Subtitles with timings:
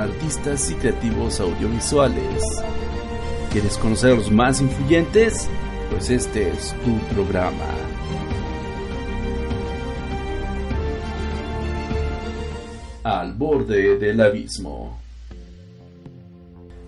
[0.00, 2.42] artistas y creativos audiovisuales.
[3.52, 5.48] ¿Quieres conocer a los más influyentes?
[5.90, 7.66] Pues este es tu programa.
[13.02, 14.98] Al borde del abismo.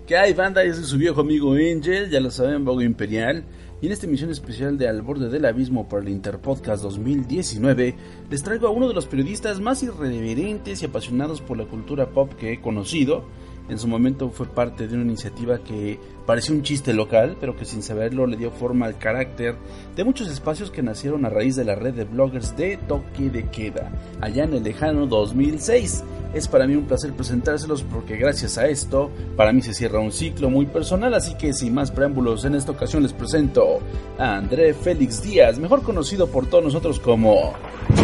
[0.07, 0.63] ¿Qué hay, banda?
[0.63, 3.43] Ese es su viejo amigo Angel, ya lo saben, Bogo Imperial.
[3.83, 7.95] Y en esta emisión especial de Al borde del abismo por el Interpodcast 2019,
[8.29, 12.31] les traigo a uno de los periodistas más irreverentes y apasionados por la cultura pop
[12.31, 13.25] que he conocido.
[13.69, 17.63] En su momento fue parte de una iniciativa que parecía un chiste local, pero que
[17.63, 19.55] sin saberlo le dio forma al carácter
[19.95, 23.49] de muchos espacios que nacieron a raíz de la red de bloggers de Toque de
[23.49, 26.03] Queda, allá en el lejano 2006.
[26.33, 30.11] Es para mí un placer presentárselos porque gracias a esto, para mí se cierra un
[30.11, 33.79] ciclo muy personal, así que sin más preámbulos, en esta ocasión les presento
[34.17, 37.53] a André Félix Díaz, mejor conocido por todos nosotros como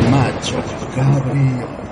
[0.10, 0.62] Macho
[0.96, 1.89] Gabriel.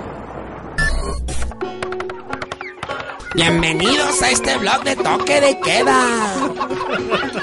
[3.38, 6.34] Bienvenidos a este blog de toque de queda.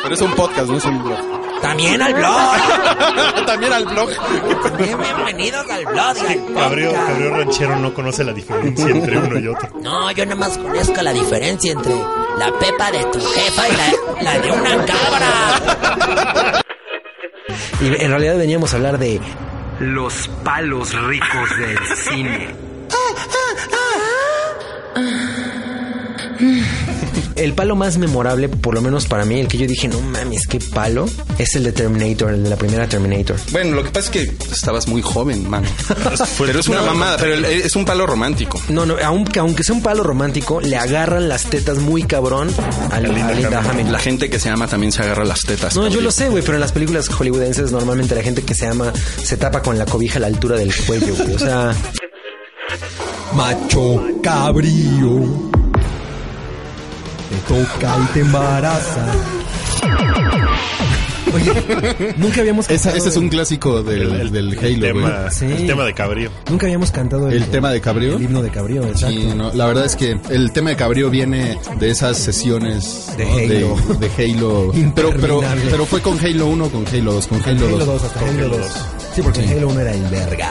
[0.04, 1.62] Pero es un podcast, no es un blog.
[1.62, 3.46] También al blog.
[3.46, 4.10] También al blog.
[4.78, 6.18] Bien, bienvenidos al blog.
[6.18, 7.08] y al Gabriel, podcast.
[7.08, 9.70] Gabriel Ranchero no conoce la diferencia entre uno y otro.
[9.82, 13.94] No, yo nada más conozco la diferencia entre la pepa de tu jefa y la,
[14.22, 16.62] la de una cabra.
[17.80, 19.22] Y en realidad veníamos a hablar de
[19.80, 22.65] Los palos ricos del cine.
[27.36, 30.48] El palo más memorable, por lo menos para mí, el que yo dije, no mames,
[30.48, 31.08] qué palo,
[31.38, 33.38] es el de Terminator, el de la primera Terminator.
[33.52, 35.68] Bueno, lo que pasa es que estabas muy joven, mano.
[36.38, 38.62] Pero es una mamada, pero es un palo romántico.
[38.70, 42.50] No, no, aunque, aunque sea un palo romántico, le agarran las tetas muy cabrón
[42.92, 43.92] a, a Linda, Hamilton.
[43.92, 45.76] La gente que se ama también se agarra las tetas.
[45.76, 48.68] No, yo lo sé, güey, pero en las películas hollywoodenses normalmente la gente que se
[48.68, 48.92] ama
[49.24, 51.34] se tapa con la cobija a la altura del cuello, güey.
[51.34, 51.74] O sea,
[53.34, 55.55] Macho cabrío.
[57.48, 59.06] Toca y te embaraza.
[62.18, 65.10] nunca habíamos Esa- cantado ese es un clásico del, El, el- del el Halo, tema,
[65.20, 65.32] güey.
[65.32, 65.46] Sí.
[65.46, 66.30] el tema de Cabrío.
[66.50, 68.16] Nunca habíamos cantado el, El tema de Cabrío.
[68.16, 69.08] El himno de Cabrío, exacto.
[69.10, 73.26] Sí, no, la verdad es que el tema de Cabrío viene de esas sesiones De
[73.26, 73.32] ¿no?
[73.76, 73.98] Halo.
[74.00, 74.72] de, de Halo.
[74.96, 77.28] Pero, pero, pero fue con Halo 1 o con Halo 2.
[77.28, 77.86] Con Halo, Halo 2.
[77.86, 78.68] 2, hasta Halo 2.
[79.16, 79.54] Sí, porque Sí.
[79.54, 80.50] Halo 1 era el verga.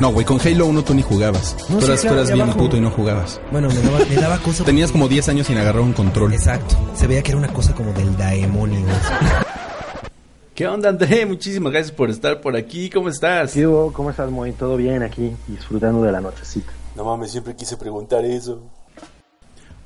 [0.00, 1.56] No, güey, con Halo 1 tú ni jugabas.
[1.68, 2.58] No, tú sí, eras, tú eras bien abajo.
[2.58, 3.40] puto y no jugabas.
[3.50, 4.64] Bueno, me daba, me daba cosa.
[4.66, 6.32] Tenías como 10 años sin agarrar un control.
[6.34, 6.74] Exacto.
[6.94, 8.80] Se veía que era una cosa como del demonio.
[10.54, 11.26] ¿Qué onda, André?
[11.26, 12.88] Muchísimas gracias por estar por aquí.
[12.88, 13.52] ¿Cómo estás?
[13.52, 13.92] ¿Qué hubo?
[13.92, 14.52] ¿Cómo estás, Moy?
[14.52, 15.36] ¿Todo bien aquí?
[15.46, 16.72] Disfrutando de la nochecita.
[16.94, 18.62] No mames, siempre quise preguntar eso.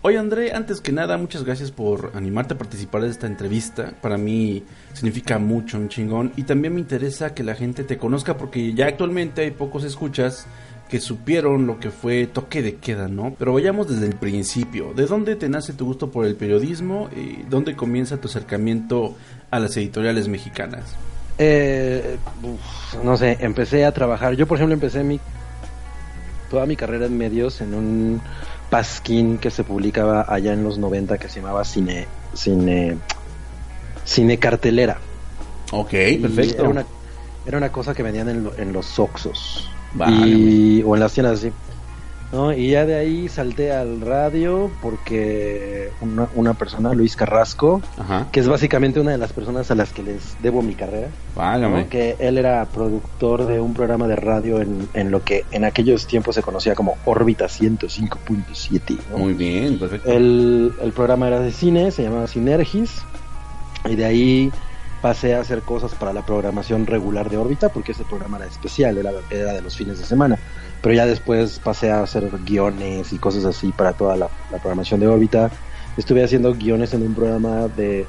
[0.02, 3.92] Oye, André, antes que nada, muchas gracias por animarte a participar de esta entrevista.
[4.00, 6.32] Para mí significa mucho, un chingón.
[6.36, 10.46] Y también me interesa que la gente te conozca porque ya actualmente hay pocos escuchas
[10.88, 13.36] que supieron lo que fue toque de queda, ¿no?
[13.38, 14.94] Pero vayamos desde el principio.
[14.94, 17.10] ¿De dónde te nace tu gusto por el periodismo?
[17.14, 19.14] ¿Y dónde comienza tu acercamiento
[19.50, 20.96] a las editoriales mexicanas?
[21.36, 24.34] Eh, uf, no sé, empecé a trabajar.
[24.34, 25.20] Yo, por ejemplo, empecé mi
[26.50, 28.20] toda mi carrera en medios en un
[28.70, 32.96] pasquín que se publicaba allá en los 90 que se llamaba Cine Cine
[34.04, 34.98] Cine Cartelera.
[35.72, 36.62] Ok, Y perfecto.
[36.62, 36.84] Era una,
[37.46, 39.68] era una cosa que vendían en, en los Oxos.
[40.08, 41.52] Y, o en las tiendas así.
[42.32, 42.52] ¿No?
[42.52, 48.28] Y ya de ahí salté al radio porque una, una persona, Luis Carrasco, Ajá.
[48.30, 51.82] que es básicamente una de las personas a las que les debo mi carrera, Válgame.
[51.84, 51.88] ¿no?
[51.88, 56.06] que él era productor de un programa de radio en, en lo que en aquellos
[56.06, 58.98] tiempos se conocía como Órbita 105.7.
[59.10, 59.18] ¿no?
[59.18, 60.10] Muy bien, perfecto.
[60.10, 63.02] El, el programa era de cine, se llamaba Sinergis,
[63.88, 64.52] y de ahí
[65.00, 68.98] pasé a hacer cosas para la programación regular de órbita, porque ese programa era especial,
[68.98, 70.38] era, era de los fines de semana.
[70.82, 75.08] Pero ya después pasé a hacer guiones y cosas así para toda la, programación de
[75.08, 75.50] órbita.
[75.96, 78.06] Estuve haciendo guiones en un programa de,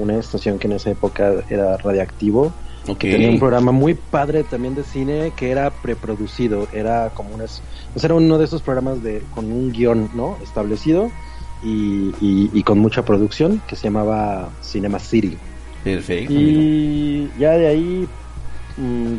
[0.00, 2.52] una estación que en esa época era radiactivo,
[2.98, 7.42] que tenía un programa muy padre también de cine que era preproducido, era como un...
[8.02, 10.38] era uno de esos programas de con un guion ¿no?
[10.42, 11.10] establecido
[11.62, 15.36] y, con mucha producción que se llamaba Cinema City.
[15.84, 16.32] Perfecto.
[16.32, 18.08] Y ya de ahí
[18.76, 19.16] mm,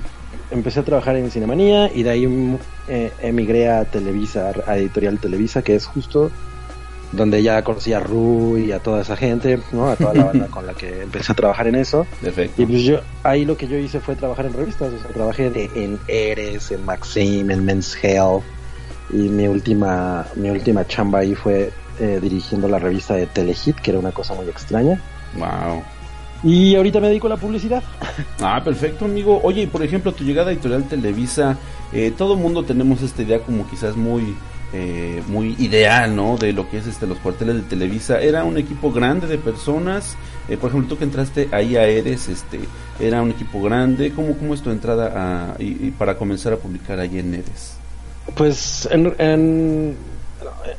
[0.51, 2.57] empecé a trabajar en Cinemanía y de ahí mm,
[2.87, 6.31] eh, emigré a Televisa, a Editorial Televisa, que es justo
[7.11, 9.89] donde ya conocí a Rui y a toda esa gente, ¿no?
[9.89, 12.05] A toda la banda con la que empecé a trabajar en eso.
[12.21, 12.61] Perfecto.
[12.61, 15.47] Y pues yo, ahí lo que yo hice fue trabajar en revistas, o sea, trabajé
[15.47, 18.43] en, en Eres, en Maxim, en Men's Health,
[19.11, 23.91] y mi última, mi última chamba ahí fue eh, dirigiendo la revista de Telehit, que
[23.91, 25.01] era una cosa muy extraña.
[25.35, 25.83] Wow.
[26.43, 27.83] Y ahorita me dedico a la publicidad.
[28.41, 29.39] Ah, perfecto, amigo.
[29.43, 31.57] Oye, y por ejemplo, tu llegada a Editorial Televisa,
[31.93, 34.35] eh, todo el mundo tenemos esta idea como quizás muy
[34.71, 36.37] eh, muy ideal, ¿no?
[36.37, 38.21] De lo que es este los cuarteles de Televisa.
[38.21, 40.15] Era un equipo grande de personas.
[40.47, 42.59] Eh, por ejemplo, tú que entraste ahí a Eres, este,
[42.99, 44.11] era un equipo grande.
[44.11, 47.77] ¿Cómo, cómo es tu entrada a, y, para comenzar a publicar ahí en Eres?
[48.35, 49.95] Pues en,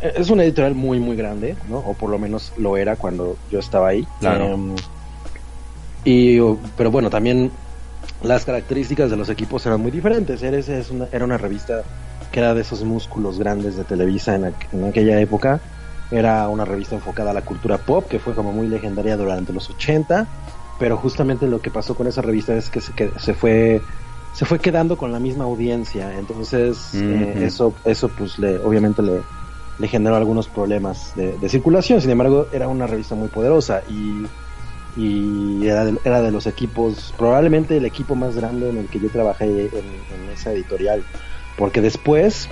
[0.01, 1.79] es una editorial muy, muy grande, ¿no?
[1.79, 4.07] O por lo menos lo era cuando yo estaba ahí.
[4.21, 4.55] Claro.
[4.55, 4.77] Em,
[6.05, 6.39] y,
[6.77, 7.51] pero bueno, también
[8.23, 10.43] las características de los equipos eran muy diferentes.
[10.43, 11.83] Eres es una, era una revista
[12.31, 15.61] que era de esos músculos grandes de Televisa en, en, aquella época.
[16.11, 19.71] Era una revista enfocada a la cultura pop, que fue como muy legendaria durante los
[19.71, 20.27] 80,
[20.79, 23.81] pero justamente lo que pasó con esa revista es que se, que se fue
[24.33, 29.23] se fue quedando con la misma audiencia, entonces eh, eso eso pues le obviamente le,
[29.81, 34.27] le generó algunos problemas de, circulación, sin embargo era una revista muy poderosa y,
[34.97, 39.01] y era, de, era de los equipos, probablemente el equipo más grande en el que
[39.01, 41.05] yo trabajé en, en esa editorial
[41.57, 42.49] porque después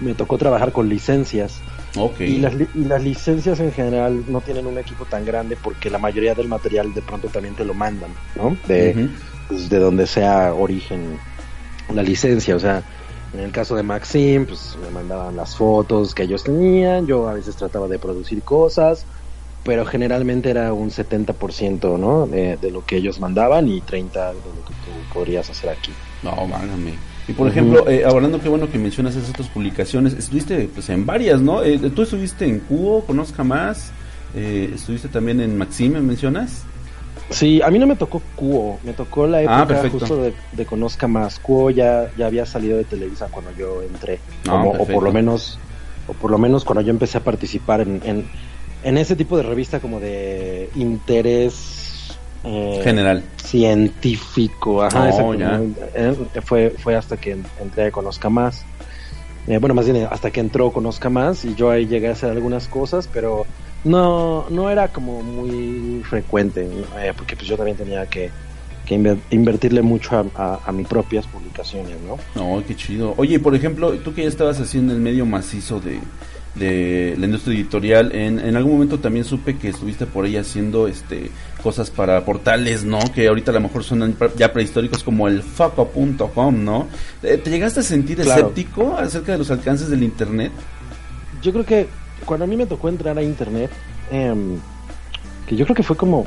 [0.00, 1.60] me tocó trabajar con licencias.
[1.96, 2.36] Okay.
[2.36, 5.98] Y, las, y las licencias en general no tienen un equipo tan grande porque la
[5.98, 8.56] mayoría del material de pronto también te lo mandan, ¿no?
[8.66, 9.10] De,
[9.48, 11.18] pues, de donde sea origen
[11.94, 12.82] la licencia, o sea,
[13.34, 17.34] en el caso de Maxim, pues me mandaban las fotos que ellos tenían, yo a
[17.34, 19.04] veces trataba de producir cosas,
[19.64, 22.26] pero generalmente era un 70%, ¿no?
[22.26, 25.92] De, de lo que ellos mandaban y 30% de lo que tú podrías hacer aquí.
[26.22, 26.94] No, mágame.
[27.28, 31.06] Y por ejemplo, eh, hablando qué bueno que mencionas esas otras publicaciones, estuviste pues en
[31.06, 31.62] varias, ¿no?
[31.62, 33.92] Eh, tú estuviste en Cubo, Conozca Más,
[34.34, 36.64] eh, estuviste también en Maxime, ¿mencionas?
[37.30, 41.06] Sí, a mí no me tocó Cubo, me tocó la ah, época justo de, Conozca
[41.06, 41.38] Más.
[41.38, 44.18] Cubo ya, ya había salido de Televisa cuando yo entré,
[44.48, 45.58] ah, o por lo menos
[46.08, 48.24] o por lo menos cuando yo empecé a participar en, en,
[48.82, 56.14] en ese tipo de revista como de interés eh, general científico ajá oh, eh,
[56.44, 58.64] fue fue hasta que entré a conozca más
[59.46, 62.30] eh, bueno más bien hasta que entró conozca más y yo ahí llegué a hacer
[62.30, 63.46] algunas cosas pero
[63.84, 66.68] no no era como muy frecuente
[67.16, 68.30] porque pues yo también tenía que
[69.30, 72.18] invertirle mucho a, a, mis propias publicaciones, ¿no?
[72.34, 73.14] No, qué chido.
[73.16, 75.98] Oye, por ejemplo, tú que ya estabas haciendo el medio macizo de,
[76.54, 78.14] de la industria editorial.
[78.14, 81.30] En, en algún momento también supe que estuviste por ahí haciendo este
[81.62, 82.98] cosas para portales, ¿no?
[83.14, 86.88] Que ahorita a lo mejor son ya prehistóricos como el faco.com, ¿no?
[87.22, 90.50] Eh, ¿Te llegaste a sentir escéptico acerca de los alcances del Internet?
[91.40, 91.88] Yo creo que
[92.24, 93.70] cuando a mí me tocó entrar a Internet,
[94.10, 94.58] em,
[95.46, 96.26] que yo creo que fue como,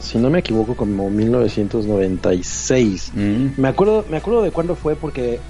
[0.00, 3.12] si no me equivoco, como 1996.
[3.14, 3.46] Mm.
[3.56, 5.40] Me acuerdo, me acuerdo de cuándo fue porque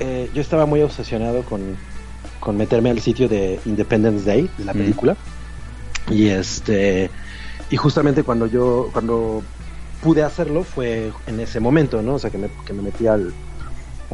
[0.00, 1.76] eh, yo estaba muy obsesionado con
[2.44, 5.16] con meterme al sitio de Independence Day de la película.
[6.10, 7.10] Y este
[7.70, 9.42] y justamente cuando yo cuando
[10.02, 13.32] pude hacerlo fue en ese momento no o sea que me, que me metí al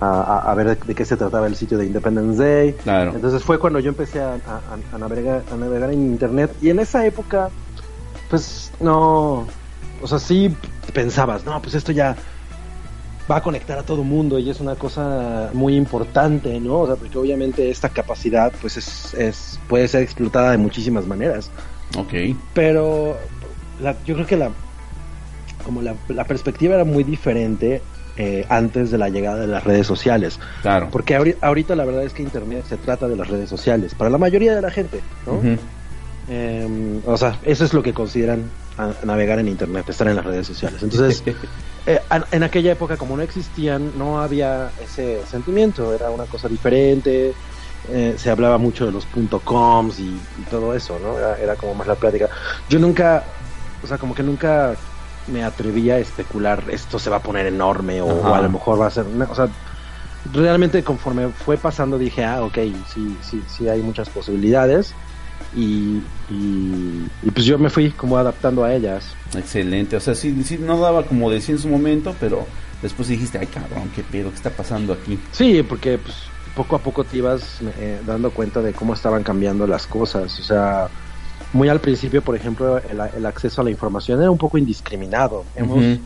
[0.00, 2.72] a, ver de, qué se trataba el sitio de Independence Day.
[2.84, 3.12] Claro.
[3.14, 6.54] entonces fue cuando yo empecé a, a, navegar a navegar en internet.
[6.62, 7.50] Y en esa época
[8.30, 9.46] pues no
[10.00, 10.54] o sea sí
[10.94, 12.16] pensabas no pues esto ya
[13.30, 16.80] va a conectar a todo mundo y es una cosa muy importante, ¿no?
[16.80, 21.50] O sea, porque obviamente esta capacidad pues es, es puede ser explotada de muchísimas maneras.
[21.96, 22.36] Ok.
[22.54, 23.16] Pero
[24.04, 24.50] yo creo que la
[25.64, 27.82] como la, perspectiva era muy diferente
[28.16, 30.40] eh, antes de la llegada de las redes sociales.
[30.62, 30.88] Claro.
[30.90, 34.18] Porque ahorita, la verdad es que Internet se trata de las redes sociales, para la
[34.18, 35.40] mayoría de la gente, ¿no?
[36.28, 38.44] Em, o sea, eso es lo que consideran
[39.04, 40.82] navegar en Internet, estar en las redes sociales.
[40.82, 41.22] Entonces,
[41.86, 47.36] Eh, en aquella época, como no existían, no había ese sentimiento, era una cosa diferente.
[47.84, 49.08] Eh, se hablaba mucho de los
[49.44, 51.18] .coms y, y todo eso, ¿no?
[51.18, 52.28] Era, como más la plática.
[52.68, 53.24] Yo nunca,
[53.80, 54.78] o sea, como que nunca
[55.26, 58.86] me atrevía a especular esto se va a poner enorme o, a lo mejor va
[58.86, 59.48] a ser, o sea,
[60.24, 64.96] realmente conforme fue pasando dije, ah, ok, sí, sí, sí hay muchas posibilidades.
[65.56, 69.04] Y, y, y pues yo me fui como adaptando a ellas.
[69.36, 72.46] Excelente, o sea, sí, sí no daba como decía en su momento, pero
[72.82, 75.18] después dijiste, ay cabrón, qué pedo, qué está pasando aquí.
[75.32, 76.16] Sí, porque pues
[76.54, 80.38] poco a poco te ibas eh, dando cuenta de cómo estaban cambiando las cosas.
[80.38, 80.88] O sea,
[81.52, 85.44] muy al principio, por ejemplo, el, el acceso a la información era un poco indiscriminado.
[85.56, 85.98] Hemos,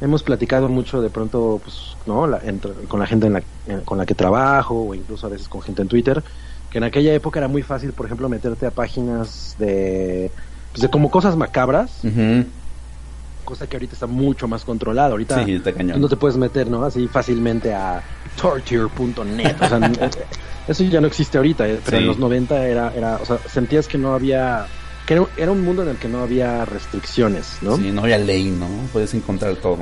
[0.00, 2.26] hemos platicado mucho de pronto, pues, ¿no?
[2.26, 5.30] La- entre- con la gente en la, en- con la que trabajo o incluso a
[5.30, 6.22] veces con gente en Twitter,
[6.72, 10.30] que en aquella época era muy fácil, por ejemplo, meterte a páginas de,
[10.72, 12.00] pues, de como cosas macabras,
[13.44, 15.10] cosa que ahorita está mucho más controlada.
[15.10, 16.00] Ahorita Sí, está cañón.
[16.00, 16.84] no te puedes meter, ¿no?
[16.84, 18.02] Así fácilmente a
[18.40, 19.56] torture.net.
[19.60, 19.80] O sea,
[20.68, 22.02] eso ya no existe ahorita, eh, pero Sí.
[22.02, 24.66] en los 90 era, era, o sea, sentías que no había,
[25.06, 27.76] que era, era un mundo en el que no había restricciones, ¿no?
[27.76, 28.68] Sí, no había ley, ¿no?
[28.92, 29.78] Puedes encontrar todo.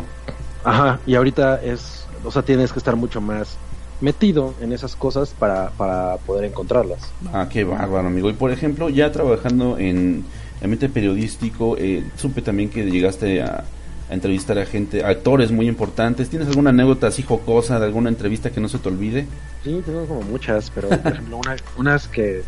[0.65, 3.57] Ajá, y ahorita es, o sea, tienes que estar mucho más
[4.01, 7.01] metido en esas cosas para, para poder encontrarlas.
[7.33, 8.31] Ah, qué bárbaro, amigo.
[8.31, 10.25] Y por ejemplo, ya trabajando en
[10.63, 13.65] ambiente periodístico, eh, supe también que llegaste a,
[14.11, 16.29] a entrevistar a gente, a actores muy importantes.
[16.29, 19.27] ¿Tienes alguna anécdota así jocosa de alguna entrevista que no se te olvide?
[19.63, 22.43] Sí, tengo como muchas, pero por ejemplo, una, unas que...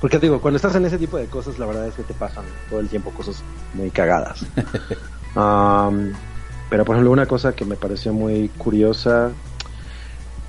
[0.00, 2.44] Porque digo, cuando estás en ese tipo de cosas, la verdad es que te pasan
[2.70, 3.42] todo el tiempo cosas
[3.74, 4.46] muy cagadas.
[5.34, 6.12] Am,
[6.70, 9.32] pero por ejemplo, una cosa que me pareció muy curiosa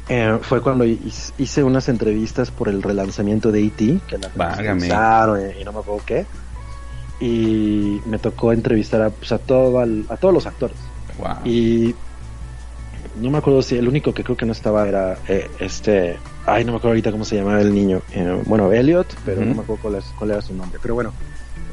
[0.09, 4.29] eh, fue cuando hice, unas entrevistas por el relanzamiento de E.T., que la
[4.63, 6.25] lanzaron y, y no me acuerdo qué.
[7.19, 10.77] Y me tocó entrevistar a, pues, a, todo, al- a todos los actores.
[11.17, 11.45] Wow.
[11.45, 11.93] Y
[13.19, 16.17] no me acuerdo si el único que creo que no estaba era eh, este.
[16.45, 18.01] Ay, no me acuerdo ahorita cómo se llamaba el niño.
[18.13, 19.49] Eh, bueno, Elliot, pero Ujú.
[19.49, 20.79] no me acuerdo cuál, es- cuál era su nombre.
[20.81, 21.11] Pero bueno,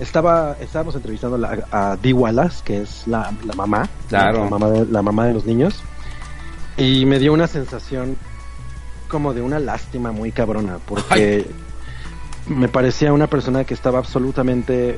[0.00, 3.88] estaba estábamos entrevistando la- a Dee Wallace, que es la, la mamá.
[4.08, 4.44] Claro.
[4.44, 5.80] La mamá, de, la mamá de los niños.
[6.76, 8.16] Y me dio una sensación
[9.08, 11.46] como de una lástima muy cabrona, porque
[12.46, 14.96] me parecía una persona que estaba absolutamente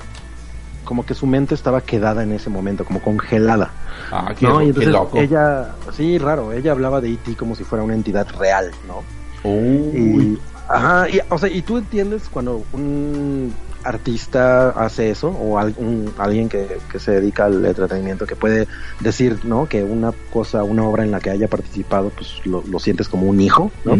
[0.85, 3.71] como que su mente estaba quedada en ese momento, como congelada.
[4.11, 4.63] Ah, qué, ¿no?
[4.63, 5.19] Y qué entonces loco.
[5.19, 7.37] ella, sí, raro, ella hablaba de E.T.
[7.37, 9.03] como si fuera una entidad real, ¿no?
[9.49, 9.59] Uy.
[9.99, 13.53] Y, ajá, y, o sea, y tú entiendes cuando un
[13.85, 18.67] artista hace eso, o alguien que, que se dedica al entretenimiento, que puede
[19.01, 19.67] decir, ¿no?
[19.67, 23.27] Que una cosa, una obra en la que haya participado, pues lo, lo sientes como
[23.27, 23.99] un hijo, ¿no?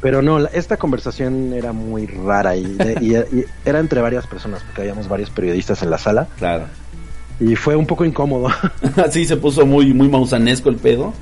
[0.00, 4.26] Pero no, la- esta conversación era muy rara y, de- y- y era entre varias
[4.26, 6.28] personas, porque habíamos varios periodistas en la sala.
[6.38, 6.64] Claro.
[7.40, 8.48] Y fue un poco incómodo.
[9.10, 11.12] sí, se puso muy, muy mausanesco el pedo.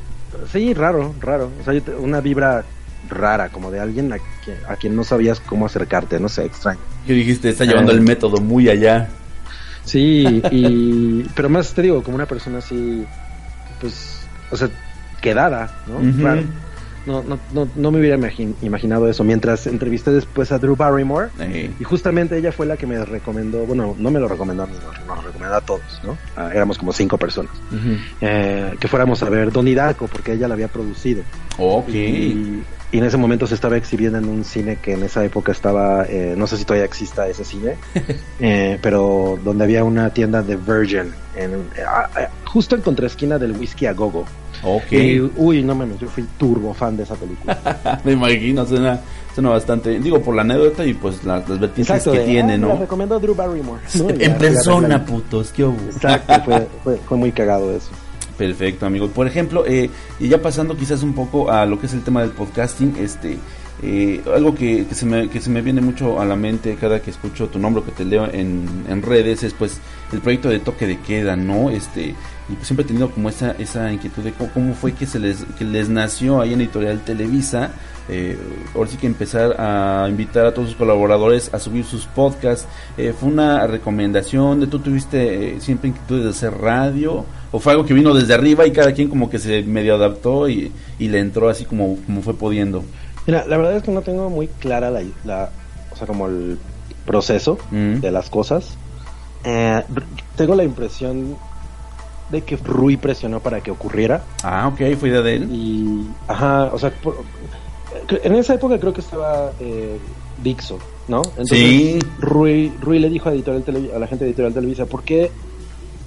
[0.52, 1.50] Sí, raro, raro.
[1.60, 2.64] O sea, una vibra
[3.08, 6.80] rara, como de alguien a quien, a quien no sabías cómo acercarte, no sé, extraño.
[7.06, 7.50] ¿Qué dijiste?
[7.50, 7.96] Está llevando Eh.
[7.96, 9.08] el método muy allá.
[9.84, 13.04] Sí, y pero más te digo, como una persona así,
[13.80, 14.20] pues,
[14.50, 14.68] o sea,
[15.20, 15.96] quedada, ¿no?
[15.96, 16.22] Ujú.
[16.24, 16.42] Raro.
[17.06, 19.24] No, no, no, no me hubiera imagin- imaginado eso.
[19.24, 23.66] Mientras entrevisté después a Drew Barrymore, Eh, y justamente ella fue la que me recomendó,
[23.66, 24.72] bueno, no me lo recomendó a mí,
[25.06, 26.16] nos, recomendó a todos, ¿no?
[26.36, 27.52] Ah, éramos como cinco personas.
[28.20, 31.22] Eh, que fuéramos a ver Donnie Darko, porque ella la había producido.
[31.58, 31.88] Ok.
[31.90, 35.50] Y, y en ese momento se estaba exhibiendo en un cine que en esa época
[35.52, 37.74] estaba, eh, no sé si todavía exista ese cine,
[38.40, 42.08] eh, pero donde había una tienda de Virgin, en, ah,
[42.44, 44.24] justo en contraesquina del Whisky a Gogo.
[44.64, 44.92] Ok.
[44.92, 48.00] Y, uy, no mames, yo fui turbo fan de esa película.
[48.04, 48.98] Me imagino, suena,
[49.34, 49.98] suena bastante.
[50.00, 52.68] Digo, por la anécdota y pues las, las vertientes que de, tiene, ah, ¿no?
[52.68, 53.80] La recomendó Drew Barrymore.
[53.98, 54.08] ¿no?
[54.10, 55.04] Ya- En ya persona, arreglan.
[55.06, 55.76] putos, qué hubo.
[55.90, 57.90] Exacto, fue, fue, fue muy cagado eso.
[58.38, 59.08] Perfecto, amigo.
[59.08, 62.20] Por ejemplo, eh, y ya pasando quizás un poco a lo que es el tema
[62.22, 63.38] del podcasting, este,
[63.82, 67.00] eh, algo que, que se me, que se me viene mucho a la mente cada
[67.00, 69.78] que escucho tu nombre, que te leo en, en redes, es pues
[70.12, 71.70] el proyecto de toque de queda, ¿no?
[71.70, 72.14] Este,
[72.48, 75.18] y pues siempre he tenido como esa, esa inquietud de cómo, cómo fue que se
[75.18, 77.70] les, que les nació ahí en Editorial Televisa.
[78.06, 78.36] Eh,
[78.74, 82.66] ahora sí que empezar a invitar a todos sus colaboradores a subir sus podcasts.
[82.98, 87.24] Eh, ¿Fue una recomendación de tú tuviste eh, siempre inquietud de hacer radio?
[87.50, 90.48] ¿O fue algo que vino desde arriba y cada quien como que se medio adaptó
[90.48, 92.84] y, y le entró así como, como fue pudiendo?
[93.26, 95.48] Mira, la verdad es que no tengo muy clara la, la
[95.90, 96.58] o sea, como el
[97.06, 98.00] proceso Mm.
[98.00, 98.76] de las cosas.
[99.44, 99.82] Eh,
[100.36, 101.36] tengo la impresión
[102.34, 104.22] de que Rui presionó para que ocurriera.
[104.42, 105.48] Ah, ok, fue idea de él.
[105.50, 107.16] Y, ajá, o sea, por-
[108.22, 109.96] en esa época creo que estaba eh,
[110.42, 111.22] Dixo, ¿no?
[111.30, 111.98] Entonces, Sí.
[112.18, 115.30] Rui, Rui le dijo a, Editorial a la gente de Editorial Televisa, ¿por qué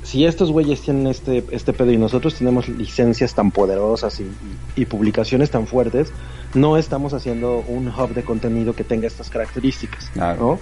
[0.03, 4.81] si estos güeyes tienen este, este pedo y nosotros tenemos licencias tan poderosas y, y-
[4.81, 6.11] y publicaciones tan fuertes,
[6.53, 10.59] no estamos haciendo un hub de contenido que tenga estas características, ¿no?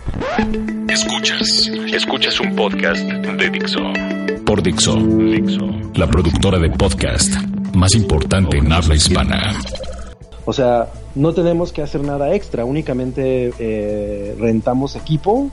[0.89, 3.79] Escuchas, escuchas un podcast de Dixo.
[4.45, 7.33] Por Dixo, Dixo, la productora de podcast
[7.73, 9.53] más importante en habla hispana.
[10.45, 15.49] O sea, no tenemos que hacer nada extra, únicamente eh, rentamos equipo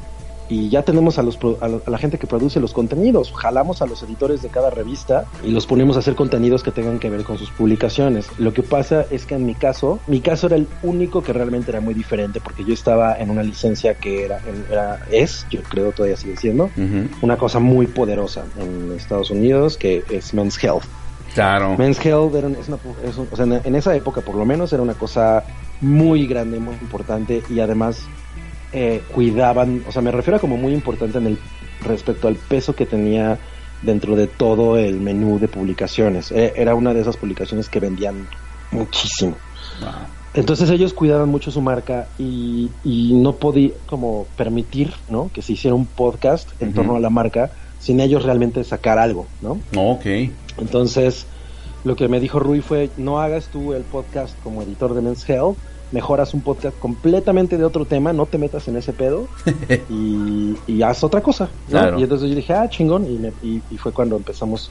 [0.49, 3.33] y ya tenemos a, los, a, la gente que produce los contenidos.
[3.33, 6.99] Jalamos a los editores de cada revista y los ponemos a hacer contenidos que tengan
[6.99, 8.29] que ver con sus publicaciones.
[8.39, 11.71] Lo que pasa es que en mi caso, mi caso era el único que realmente
[11.71, 15.93] era muy diferente porque yo estaba en una licencia que era, era es, yo creo
[15.93, 16.71] todavía sigue siendo,
[17.21, 20.85] una cosa muy poderosa en Estados Unidos que es Men's Health.
[21.35, 21.77] Claro.
[21.79, 22.79] Men's Health era, es una,
[23.31, 25.45] o sea, en esa época por lo menos era una cosa
[25.81, 28.03] muy grande, muy importante y además
[28.73, 31.39] eh, cuidaban, o sea, me refiero a como muy importante en el
[31.83, 33.39] respecto al peso que tenía
[33.83, 36.31] dentro de todo el menú de publicaciones.
[36.33, 38.29] Eh, era una de esas publicaciones que vendían
[38.71, 39.37] muchísimo.
[40.35, 45.31] Entonces ellos cuidaban mucho su marca y, no podía como permitir, ¿no?
[45.33, 49.27] Que se hiciera un podcast en torno a la marca sin ellos realmente sacar algo,
[49.43, 49.59] ¿no?
[49.77, 50.07] Ok.
[50.59, 51.27] Entonces,
[51.85, 55.29] lo que me dijo Rui fue, no hagas tú el podcast como editor de Men's
[55.29, 55.59] Health,
[55.93, 59.29] mejoras un podcast completamente de otro tema, no te metas en ese pedo
[59.89, 61.49] y, haz otra cosa.
[61.71, 64.71] Y entonces yo dije, ah, chingón, y, y, fue cuando empezamos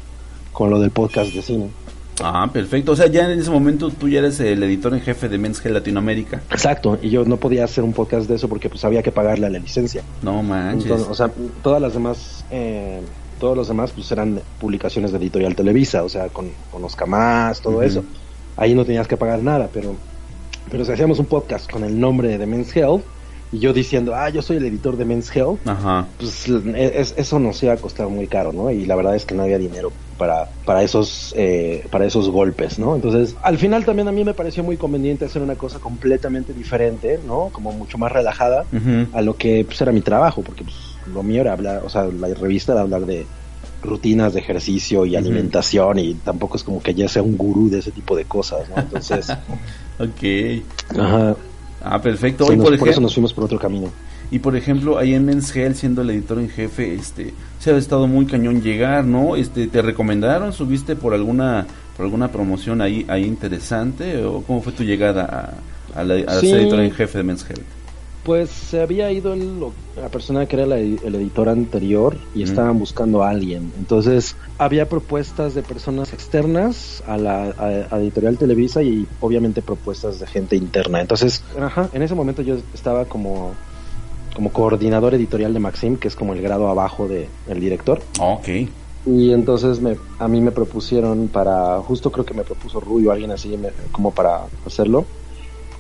[0.51, 1.70] con lo del podcast de cine.
[2.24, 2.92] Ah, perfecto.
[2.92, 5.63] O sea, ya en ese momento tú ya eres el editor en jefe de Men's
[5.63, 6.42] Health Latinoamérica.
[6.51, 9.48] Exacto, y yo no podía hacer un podcast de eso porque pues había que pagarle
[9.48, 10.04] a la licencia.
[10.22, 10.92] No manches.
[10.92, 11.32] o sea,
[11.63, 12.46] todas las demás...
[12.51, 13.01] Eh,
[13.40, 17.82] todos los demás pues eran publicaciones de Editorial Televisa, o sea, con, con Más, todo
[17.82, 18.04] eso.
[18.56, 19.96] Ahí no tenías que pagar nada, pero
[20.70, 23.03] pero si hacíamos un podcast con el nombre de Men's Health
[23.51, 25.60] y yo diciendo, ah, yo soy el editor de Men's Health,
[26.18, 28.72] pues eso nos iba a costar muy caro, ¿no?
[28.72, 32.80] Y la verdad es que no había dinero para, para, esos, eh, para esos golpes,
[32.80, 32.96] ¿no?
[32.96, 37.20] Entonces, al final también a mí me pareció muy conveniente hacer una cosa completamente diferente,
[37.27, 37.50] ¿no?
[37.51, 38.65] Como mucho más relajada
[39.13, 40.75] a lo que pues, era mi trabajo, porque pues,
[41.13, 43.25] lo mío era hablar, o sea, la revista era hablar de
[43.82, 47.80] rutinas de ejercicio y alimentación y tampoco es como que ya sea un gurú de
[47.80, 48.82] ese tipo de cosas, ¿no?
[48.82, 49.30] Entonces...
[50.00, 51.00] ok.
[51.00, 51.36] Ajá.
[51.84, 52.46] Ah, perfecto.
[52.46, 53.90] por, eso nos fuimos por otro camino.
[54.30, 57.78] Y por ejemplo, ahí en Men's Health, siendo el editor en jefe, este, se ha
[57.78, 59.36] estado muy cañón llegar, ¿no?
[59.36, 60.54] Este, ¿te recomendaron?
[60.54, 61.65] ¿Subiste por alguna,
[61.98, 64.24] por alguna promoción ahí, ahí interesante?
[64.24, 65.56] ¿O cómo fue tu llegada
[65.94, 67.81] a, la, ser editor en jefe de Men's Health?
[68.23, 73.29] Pues se había ido la persona que era el editor anterior y estaban buscando a
[73.29, 73.71] alguien.
[73.79, 80.55] Entonces había propuestas de personas externas a la editorial Televisa y obviamente propuestas de gente
[80.55, 81.01] interna.
[81.01, 83.53] Entonces, ajá, en ese momento yo estaba como
[84.36, 88.01] como coordinador editorial de Maxim, que es como el grado abajo de el director.
[88.19, 88.47] Ok.
[89.05, 93.12] Y entonces me, a mí me propusieron para, justo creo que me propuso Rui o
[93.12, 93.57] alguien así
[93.91, 95.05] como para hacerlo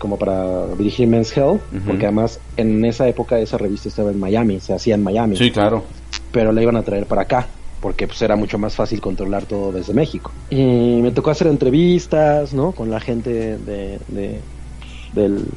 [0.01, 4.59] como para dirigir Men's Health, porque además en esa época esa revista estaba en Miami,
[4.59, 5.37] se hacía en Miami.
[5.37, 5.83] Sí, claro.
[6.31, 7.47] Pero la iban a traer para acá,
[7.79, 10.31] porque pues era mucho más fácil controlar todo desde México.
[10.49, 12.71] Y me tocó hacer entrevistas, ¿no?
[12.71, 14.39] Con la gente de, de,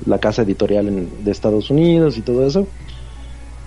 [0.05, 2.67] la casa editorial de Estados Unidos y todo eso.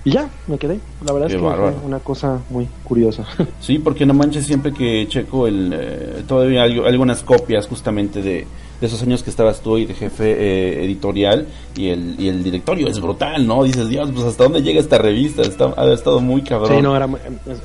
[0.06, 0.80] Y ya, me quedé.
[1.04, 3.26] La verdad es que fue una cosa muy curiosa.
[3.60, 8.46] Sí, porque no manches siempre que checo el eh, todavía hay algunas copias justamente de
[8.80, 12.44] de esos años que estabas tú y de jefe eh, editorial y el, y el
[12.44, 13.63] directorio es brutal, ¿no?
[13.63, 16.76] Dices, Dios, pues hasta dónde llega esta revista, Está, ha estado muy cabrón.
[16.76, 17.08] Sí, no, era,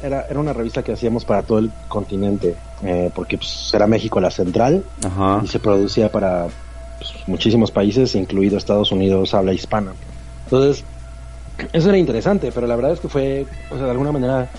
[0.03, 4.21] era, era una revista que hacíamos para todo el continente, eh, porque pues, era México
[4.21, 4.85] la central
[5.43, 6.47] y se producía para
[6.99, 9.93] pues, muchísimos países, incluido Estados Unidos, habla hispana.
[10.45, 10.85] Entonces,
[11.73, 14.51] eso era interesante, pero la verdad es que fue, o sea, de alguna manera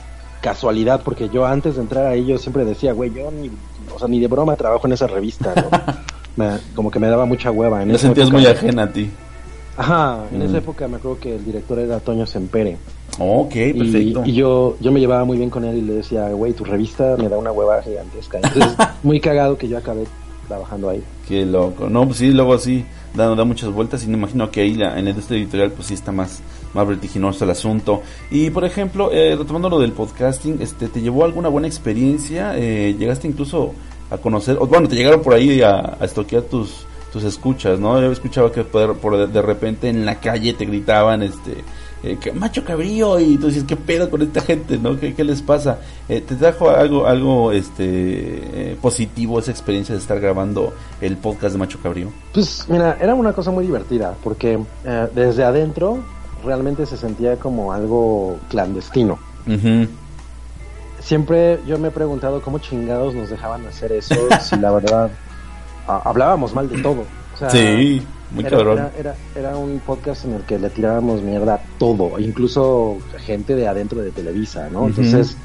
[0.41, 3.49] casualidad, porque yo antes de entrar ahí yo siempre decía, güey, yo ni,
[3.95, 5.69] o sea, ni de broma trabajo en esa revista, ¿no?
[6.75, 7.83] como que me daba mucha hueva.
[7.83, 9.09] En Te sentías muy ajena a ti.
[9.75, 10.57] Ajá, en esa mm.
[10.57, 12.77] época me acuerdo que el director era Toño Sempere.
[13.17, 14.23] ok, perfecto.
[14.25, 17.15] Y, yo, yo me llevaba muy bien con él y le decía, güey, tu revista
[17.17, 18.37] me da una hueva gigantesca.
[18.37, 20.05] Entonces, muy cagado que yo acabé
[20.47, 21.03] trabajando ahí.
[21.27, 21.89] Qué loco.
[21.89, 24.99] No, pues sí, luego sí, da, da muchas vueltas y me imagino que ahí la,
[24.99, 26.41] en el este editorial pues sí está más,
[26.73, 28.01] más vertiginoso el asunto.
[28.29, 32.57] Y por ejemplo, eh, retomando lo del podcasting, este, ¿te llevó alguna buena experiencia?
[32.57, 33.73] Eh, ¿Llegaste incluso
[34.09, 38.01] a conocer, o, bueno, te llegaron por ahí a, a estoquear tus, tus escuchas, ¿no?
[38.01, 41.63] Yo escuchaba que por, por de, repente en la calle te gritaban, este,
[42.01, 44.99] eh, que macho cabrío, y tú dices, ¿qué pedo con esta gente, no?
[44.99, 45.77] ¿Qué, qué les pasa?
[46.09, 47.83] Eh, ¿Te trajo algo, algo, este,
[48.71, 52.11] eh, positivo esa experiencia de estar grabando el podcast de Macho Cabrío?
[52.33, 54.59] Pues, mira, era una cosa muy divertida, porque
[55.13, 55.99] desde adentro
[56.43, 59.19] realmente se sentía como algo clandestino
[61.03, 65.11] siempre yo me he preguntado cómo chingados nos dejaban hacer eso si la verdad
[65.87, 67.03] hablábamos mal de todo.
[67.49, 68.89] sí, muy era, cabrón.
[68.97, 73.67] Era, era, un podcast en el que le tirábamos mierda a todo, incluso gente de
[73.67, 74.87] adentro de Televisa, ¿no?
[74.87, 75.37] Entonces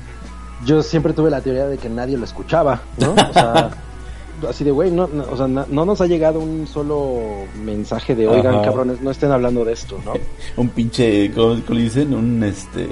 [0.64, 3.12] yo siempre tuve la teoría de que nadie lo escuchaba, ¿no?
[3.12, 3.70] O sea,
[4.48, 7.20] así de, güey, no, no, o sea, no nos ha llegado un solo
[7.62, 8.64] mensaje de, oigan, Ajá.
[8.64, 10.14] cabrones, no estén hablando de esto, ¿no?
[10.56, 12.14] un pinche, ¿cómo, cómo le dicen?
[12.14, 12.88] Un, este,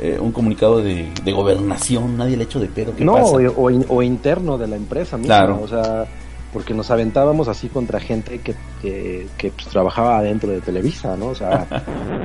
[0.00, 2.94] eh, un comunicado de, de gobernación, nadie le ha hecho de pedo.
[2.96, 3.36] ¿Qué no, pasa?
[3.56, 5.60] o, o o interno de la empresa misma, Claro.
[5.62, 6.06] o sea,
[6.52, 11.26] porque nos aventábamos así contra gente que, que, que, pues, trabajaba adentro de Televisa, ¿no?
[11.28, 11.66] O sea,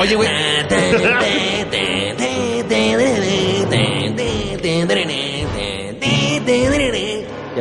[0.00, 0.28] Oye, güey.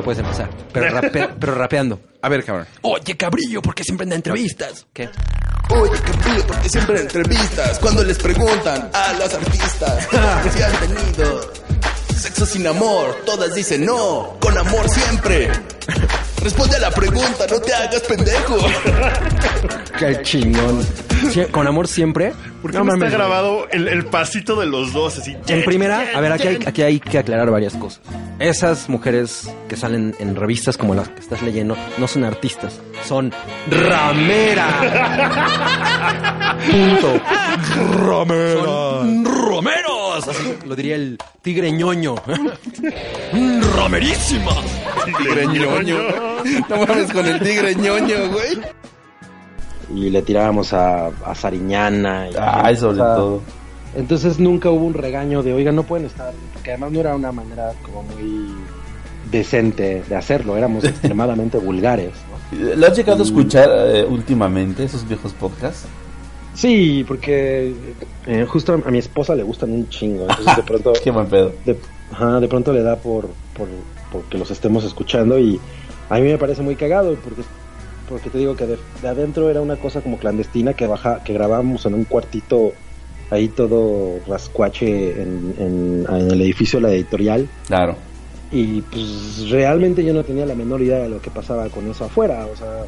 [0.07, 0.49] puedes empezar.
[0.71, 1.99] Pero, rape- pero rapeando.
[2.21, 2.65] A ver, cabrón.
[2.81, 4.85] Oye, cabrillo, ¿por qué siempre en entrevistas?
[4.93, 5.09] ¿Qué?
[5.69, 10.07] Oye, Caprillo, porque siempre en entrevistas, cuando les preguntan a las artistas
[10.55, 11.51] si han tenido
[12.15, 15.51] sexo sin amor, todas dicen no, con amor siempre.
[16.43, 18.57] Responde a la pregunta, no te hagas pendejo.
[19.99, 20.85] Qué chingón.
[21.31, 22.33] Sí, con amor siempre.
[22.61, 25.35] ¿Por qué No no, está grabado el, el pasito de los dos así?
[25.47, 28.01] En primera, a ver, aquí hay, aquí hay que aclarar varias cosas.
[28.39, 33.33] Esas mujeres que salen en revistas como las que estás leyendo no son artistas, son
[33.69, 34.75] rameras.
[36.69, 37.21] Punto.
[38.05, 38.63] Ramera.
[38.63, 39.25] Son
[40.25, 42.15] Así lo diría el tigre ñoño.
[43.75, 44.51] Ramerísima.
[45.17, 45.97] Tigre ñoño.
[46.69, 48.59] No mames con el tigre ñoño, güey.
[49.95, 52.29] y le tirábamos a, a Sariñana.
[52.29, 53.41] Y, Ay, sobre todo.
[53.95, 57.31] Entonces nunca hubo un regaño de, oigan, no pueden estar, porque además no era una
[57.31, 58.53] manera como muy
[59.31, 62.11] decente de hacerlo, éramos extremadamente vulgares.
[62.51, 62.75] ¿no?
[62.75, 65.87] ¿Lo has llegado a escuchar eh, últimamente, esos viejos podcasts?
[66.57, 67.71] Sí, porque
[68.25, 70.93] eh, justo a mi esposa le gustan un chingo, entonces de pronto...
[71.03, 71.53] Qué buen pedo.
[71.63, 71.77] De,
[72.11, 73.67] ajá, de pronto le da por, por,
[74.11, 75.59] por que los estemos escuchando y
[76.09, 77.43] a mí me parece muy cagado porque,
[78.09, 81.31] porque te digo que de, de adentro era una cosa como clandestina que baja, que
[81.33, 82.73] grabábamos en un cuartito
[83.29, 87.97] ahí todo rascuache en, en, en el edificio de la editorial Claro.
[88.51, 92.05] y pues realmente yo no tenía la menor idea de lo que pasaba con eso
[92.05, 92.85] afuera, o sea,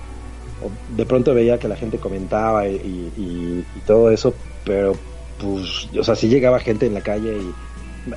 [0.88, 2.76] de pronto veía que la gente comentaba y,
[3.15, 4.93] y- y todo eso, pero
[5.38, 7.58] pues, o sea, sí llegaba gente en la calle y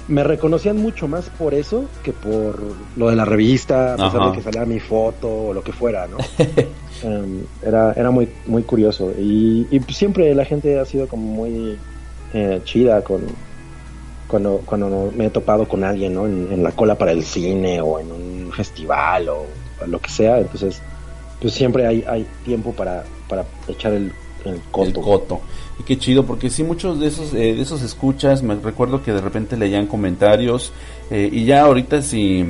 [0.08, 4.30] me- reconocían mucho más por eso que por lo de la revista, a pesar Ajá.
[4.30, 6.16] de que salía mi foto o lo que fuera, ¿no?
[7.04, 11.76] Em, era, era muy, muy curioso y, y siempre la gente ha sido como muy
[12.32, 13.26] eh, chida con,
[14.26, 16.26] cuando, cuando no- me he topado con alguien, ¿no?
[16.26, 19.46] En, en la cola para el cine o en un festival o,
[19.86, 20.84] lo que sea, entonces
[21.42, 24.12] pues siempre hay, hay tiempo para, para echar el,
[24.44, 24.88] el coto.
[24.88, 25.40] El coto.
[25.80, 29.12] Y qué chido, porque sí, muchos de esos, eh, de esos escuchas, me recuerdo que
[29.12, 30.72] de repente leían comentarios,
[31.10, 32.44] eh, y ya ahorita si,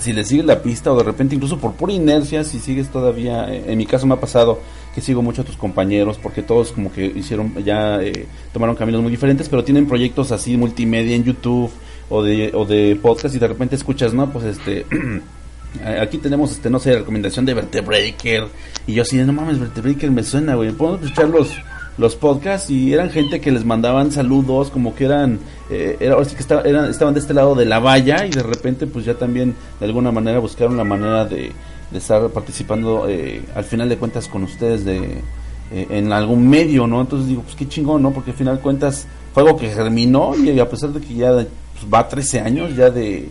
[0.00, 3.52] si le sigues la pista, o de repente incluso por pura inercia, si sigues todavía,
[3.52, 4.58] eh, en mi caso me ha pasado
[4.94, 9.02] que sigo mucho a tus compañeros, porque todos como que hicieron, ya eh, tomaron caminos
[9.02, 11.70] muy diferentes, pero tienen proyectos así multimedia en YouTube,
[12.10, 14.86] o de, o de podcast, y de repente escuchas, no, pues este...
[15.82, 18.48] Eh, Aquí tenemos, este, no sé, recomendación de Vertebreaker.
[18.86, 20.72] Y yo así, no mames, Vertebreaker me suena, güey.
[20.72, 21.50] Podemos escuchar los,
[21.98, 26.24] los podcasts y eran gente que les mandaban saludos, como que eran, eh, era, ahora
[26.24, 29.54] sí que estaban de este lado de la valla y de repente pues ya también
[29.80, 31.52] de alguna manera buscaron la manera de,
[31.90, 35.22] de estar participando eh, al final de cuentas con ustedes de
[35.70, 37.00] eh, en algún medio, ¿no?
[37.00, 38.12] Entonces digo, pues qué chingón, ¿no?
[38.12, 41.32] Porque al final de cuentas fue algo que germinó y a pesar de que ya
[41.32, 43.28] pues, va 13 años ya de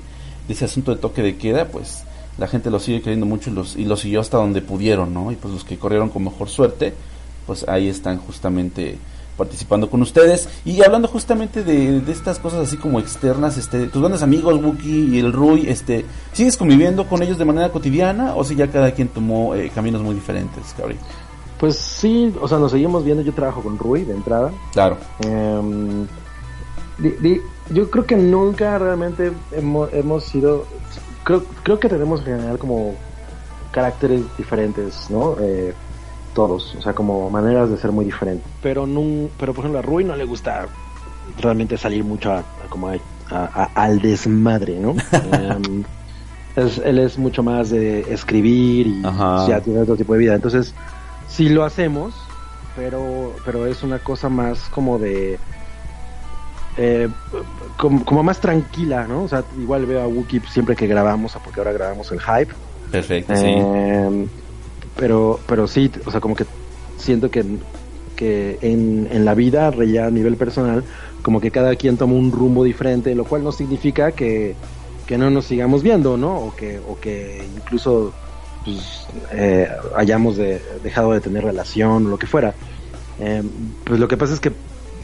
[0.50, 2.04] ese asunto de toque de queda, pues
[2.38, 5.32] la gente lo sigue queriendo mucho y los, y lo siguió hasta donde pudieron, ¿no?
[5.32, 6.94] Y pues los que corrieron con mejor suerte,
[7.46, 8.98] pues ahí están justamente
[9.38, 14.02] participando con ustedes y hablando justamente de, de estas cosas así como externas, este, tus
[14.02, 18.44] grandes amigos Wookie y el Rui, este, ¿sigues conviviendo con ellos de manera cotidiana o
[18.44, 20.98] si ya cada quien tomó eh, caminos muy diferentes, cabrón?
[21.60, 24.52] Pues sí, o sea, nos seguimos viendo, yo trabajo con Rui de entrada.
[24.74, 24.98] Claro.
[25.22, 26.06] Em,
[26.98, 30.66] di- di- yo creo que nunca realmente hemos, hemos sido,
[31.28, 33.02] creo, creo que tenemos en general como
[33.72, 35.40] caracteres diferentes, ¿no?
[35.42, 35.78] Eh,
[36.34, 38.52] todos, o sea, como maneras de ser muy diferentes.
[38.60, 38.86] Pero,
[39.38, 40.72] pero por ejemplo, a Rui no le gusta
[41.38, 43.02] realmente salir mucho a, a como a-
[43.76, 45.06] al desmadre, ¿no?
[45.22, 45.84] Em,
[46.56, 49.34] es- él es mucho más de escribir y Ajá.
[49.36, 50.36] ya tiene otro tipo de vida.
[50.36, 50.78] Entonces,
[51.26, 52.36] sí lo hacemos,
[52.74, 55.44] pero, pero es una cosa más como de...
[56.78, 57.08] eh,
[57.78, 59.24] como, como más tranquila, ¿no?
[59.24, 62.54] O sea, igual veo a Wookiee siempre que grabamos, porque ahora grabamos el hype.
[62.92, 63.46] Perfecto, sí.
[63.48, 64.28] Eh,
[64.96, 66.46] pero, pero sí, o sea, como que
[66.98, 67.44] siento que,
[68.16, 70.84] que en, en la vida, ya a nivel personal,
[71.22, 74.56] como que cada quien toma un rumbo diferente, lo cual no significa que,
[75.06, 76.36] que no nos sigamos viendo, ¿no?
[76.38, 78.14] O que, o que incluso
[78.64, 82.54] pues, eh, hayamos de- dejado de tener relación o lo que fuera.
[83.20, 83.44] Eh,
[83.84, 84.52] pues lo que pasa es que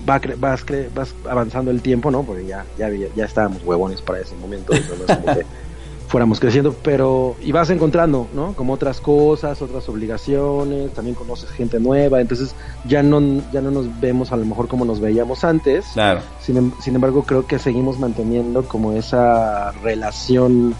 [0.09, 2.23] va cre- vas, cre- vas avanzando el tiempo, ¿no?
[2.23, 4.73] Porque ya, ya, ya estábamos huevones para ese momento.
[4.73, 5.45] no es como que
[6.07, 8.53] fuéramos creciendo, pero y vas encontrando, ¿no?
[8.53, 12.53] Como otras cosas, otras obligaciones, también conoces gente nueva, entonces
[12.85, 13.19] ya no
[13.51, 15.85] ya no nos vemos a lo mejor como nos veíamos antes.
[15.93, 16.21] Claro.
[16.39, 20.75] Sin, em- sin embargo, creo que seguimos manteniendo como esa relación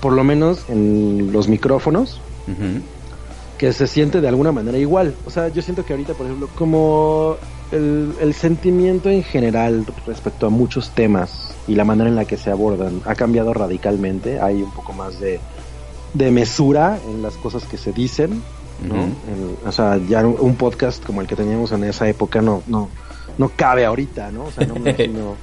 [0.00, 2.20] por lo menos en los micrófonos
[3.58, 5.14] que se siente de alguna manera igual.
[5.26, 7.36] O sea, yo siento que ahorita, por ejemplo, como
[7.74, 12.36] el, el sentimiento en general respecto a muchos temas y la manera en la que
[12.36, 14.40] se abordan ha cambiado radicalmente.
[14.40, 15.40] Hay un poco más de,
[16.14, 18.42] de mesura en las cosas que se dicen.
[18.88, 18.94] ¿no?
[19.68, 22.88] O sea, ya un, un podcast como el que teníamos en esa época no, no,
[23.38, 24.44] no cabe ahorita, ¿no?
[24.44, 25.36] O sea, no me imagino-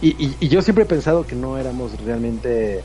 [0.00, 2.82] y, y- y yo siempre he pensado que no éramos realmente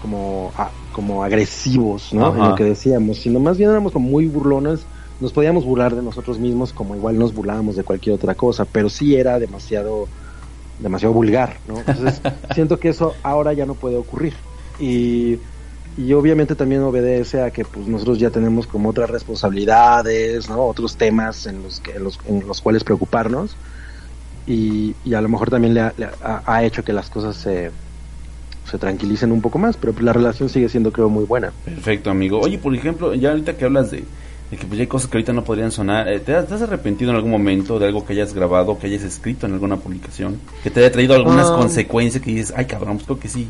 [0.00, 2.28] como, a- como agresivos, ¿no?
[2.34, 4.86] En lo que decíamos, sino más bien éramos como muy burlones.
[5.20, 8.88] Nos podíamos burlar de nosotros mismos como igual nos burlábamos de cualquier otra cosa, pero
[8.90, 10.08] sí era demasiado,
[10.80, 11.78] demasiado vulgar, ¿no?
[11.78, 12.20] Entonces
[12.54, 14.34] siento que eso ahora ya no puede ocurrir.
[14.80, 15.38] Y,
[15.96, 20.62] y obviamente también obedece a que pues nosotros ya tenemos como otras responsabilidades, ¿no?
[20.64, 23.54] Otros temas en los, que, en los, en los cuales preocuparnos.
[24.46, 27.36] Y, y a lo mejor también le ha, le ha- ha hecho que las cosas
[27.36, 27.70] se,
[28.70, 31.52] se tranquilicen un poco más, pero la relación sigue siendo creo muy buena.
[31.64, 32.40] Perfecto, amigo.
[32.40, 34.04] Oye, por ejemplo, ya ahorita que hablas de,
[34.50, 36.62] de que pues hay cosas que ahorita no podrían sonar, eh, ¿te, has, te has
[36.62, 40.38] arrepentido en algún momento de algo que hayas grabado, que hayas escrito en alguna publicación?
[40.62, 41.56] Que te haya traído algunas Ah.
[41.56, 43.48] consecuencias que dices, ay cabrón, pues creo que sí,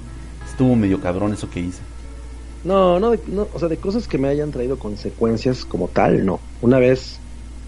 [0.48, 1.80] estuvo medio cabrón eso que hice.
[2.64, 6.40] No, no, no, o sea, de cosas que me hayan traído consecuencias como tal, no.
[6.62, 7.18] Una vez,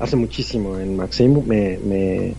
[0.00, 2.32] hace muchísimo, en Maxim, me, me,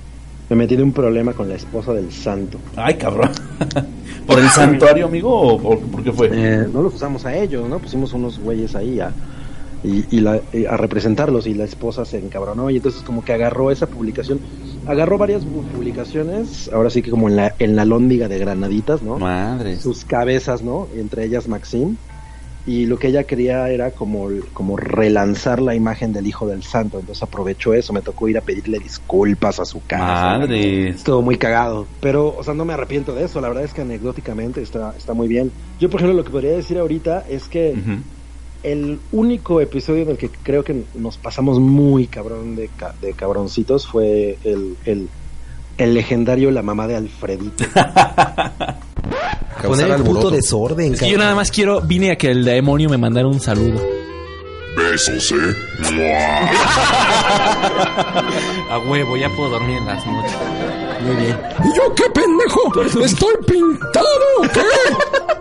[0.50, 2.58] me metí en un problema con la esposa del santo.
[2.76, 3.30] Ay cabrón.
[4.26, 6.30] ¿Por el santuario, amigo, o por, por qué fue?
[6.34, 7.78] Eh, no los usamos a ellos, ¿no?
[7.78, 9.12] Pusimos unos güeyes ahí a,
[9.82, 13.34] y, y la- y a representarlos y la esposa se encabronó y entonces como que
[13.34, 14.42] agarró esa publicación,
[14.86, 19.02] agarró varias pu- publicaciones, ahora sí que como en la, en la lóndiga de granaditas,
[19.04, 19.18] ¿no?
[19.18, 19.78] Madre.
[19.78, 20.90] Sus cabezas, ¿no?
[20.94, 21.98] Entre ellas Maxim.
[22.66, 27.00] Y lo que ella quería era como, como relanzar la imagen del Hijo del Santo.
[27.00, 30.38] Entonces aprovechó eso, me tocó ir a pedirle disculpas a su casa.
[30.38, 30.90] Madre.
[30.90, 31.88] Estuvo muy cagado.
[32.02, 33.40] Pero, o sea, no me arrepiento de eso.
[33.40, 35.54] La verdad es que anecdóticamente está, está muy bien.
[35.80, 37.74] Yo, por ejemplo, lo que podría decir ahorita es que
[38.63, 43.13] el único episodio en el que creo que nos pasamos muy cabrón de, ca- de
[43.13, 45.10] cabroncitos fue el, el,
[45.78, 47.63] el legendario La Mamá de Alfredito.
[49.63, 52.89] Poner el puto desorden, Es que yo nada más quiero, vine a que el demonio
[52.89, 53.82] me mandara un saludo.
[54.78, 55.56] Besos, ¿eh?
[58.70, 60.34] A huevo, ya puedo dormir en las noches.
[61.02, 61.38] Muy bien.
[61.63, 62.82] ¿Y yo qué pendejo?
[63.04, 64.06] ¿Estoy pintado
[64.39, 64.62] o qué?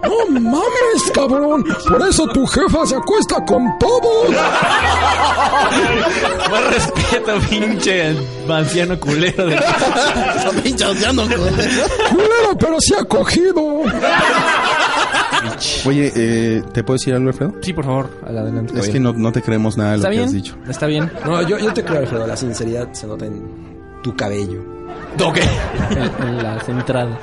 [0.08, 1.64] No mames, cabrón.
[1.88, 4.30] Por eso tu jefa se acuesta con todo.
[6.50, 8.14] Más respeto, pinche
[8.48, 9.46] anciano culero.
[9.46, 9.56] De...
[10.62, 13.82] pinche anciano Culero, pero sí ha cogido.
[15.86, 17.54] Oye, eh, ¿te puedo decir algo, Alfredo?
[17.62, 18.78] Sí, por favor, adelante.
[18.78, 20.56] Es que no, no te creemos nada de lo ¿Está que has dicho.
[20.68, 21.10] Está bien.
[21.24, 22.26] No, yo, yo te creo, Alfredo.
[22.26, 23.42] La sinceridad se nota en
[24.02, 24.60] tu cabello.
[25.24, 25.38] Ok.
[25.90, 27.18] en, en las entradas.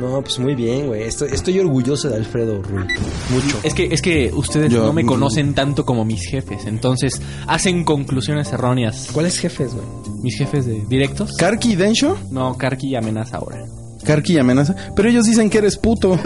[0.00, 1.02] No, pues muy bien, güey.
[1.02, 2.86] Estoy, estoy orgulloso de Alfredo Ruiz.
[3.28, 3.58] Mucho.
[3.62, 5.06] Es que, es que ustedes Yo- no me mm.
[5.06, 9.08] conocen tanto como mis jefes, entonces hacen conclusiones erróneas.
[9.12, 9.84] ¿Cuáles jefes, güey?
[10.22, 11.36] ¿Mis jefes de directos?
[11.36, 12.16] ¿Karki y Densho?
[12.30, 13.66] No, Karki amenaza ahora.
[14.04, 14.74] Karki y amenaza.
[14.96, 16.18] Pero ellos dicen que eres puto.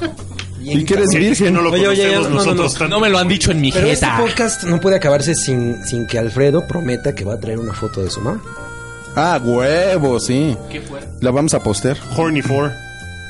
[0.60, 1.56] y que eres virgen.
[1.58, 2.88] Oye, oye, no, no, no.
[2.88, 4.18] No me lo han dicho en mi Pero este jeta.
[4.18, 8.02] podcast no puede acabarse sin, sin que Alfredo prometa que va a traer una foto
[8.02, 8.42] de su mamá.
[9.14, 10.56] Ah, huevo, sí.
[10.70, 11.00] ¿Qué fue?
[11.20, 11.96] La vamos a poster.
[12.16, 12.72] Horny for.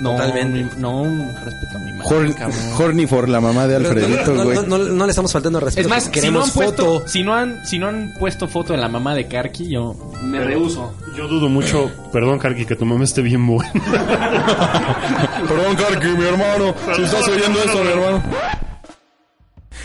[0.02, 0.64] No, Totalmente.
[0.76, 1.04] mi- no,
[1.44, 2.34] respeto a mi madre, Horn-.
[2.76, 4.56] Horny for la mamá de Pero Alfredito, no, güey.
[4.56, 5.86] no, no, no, no le estamos faltando al respeto.
[5.86, 7.08] Es más, si no, queremos han puesto, foto.
[7.08, 10.40] si, no han, si no han puesto foto de la mamá de Karki, yo me
[10.42, 10.92] rehuso.
[11.16, 13.70] Yo dudo mucho, perdón, Karki, que tu mamá esté bien buena.
[15.48, 16.74] Perdón, Karki, mi hermano.
[16.96, 18.22] Si estás oyendo esto, mi hermano.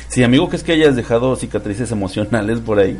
[0.10, 2.98] Sí, amigo, que es que hayas dejado cicatrices emocionales por ahí.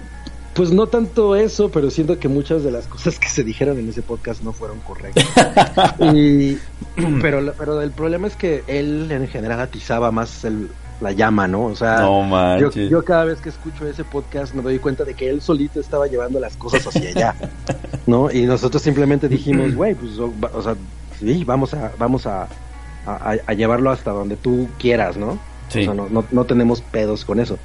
[0.54, 3.90] Pues no tanto eso, pero siento que muchas de las cosas que se dijeron en
[3.90, 5.26] ese podcast no fueron correctas.
[6.16, 6.58] y,
[7.22, 11.66] pero, pero el problema es que él en general atizaba más el- la llama, ¿no?
[11.66, 12.24] O sea, No
[12.90, 16.08] yo, cada vez que escucho ese podcast me doy cuenta de que él solito estaba
[16.08, 17.36] llevando las cosas hacia allá,
[18.08, 18.32] ¿no?
[18.32, 20.76] Y nosotros simplemente dijimos, güey, pues, o, sea,
[21.20, 22.48] sí, vamos a, vamos a,
[23.06, 25.38] a, a llevarlo hasta donde tú quieras, ¿no?
[25.70, 25.82] Sí.
[25.82, 27.60] O sea, no, no, no tenemos pedos con eso.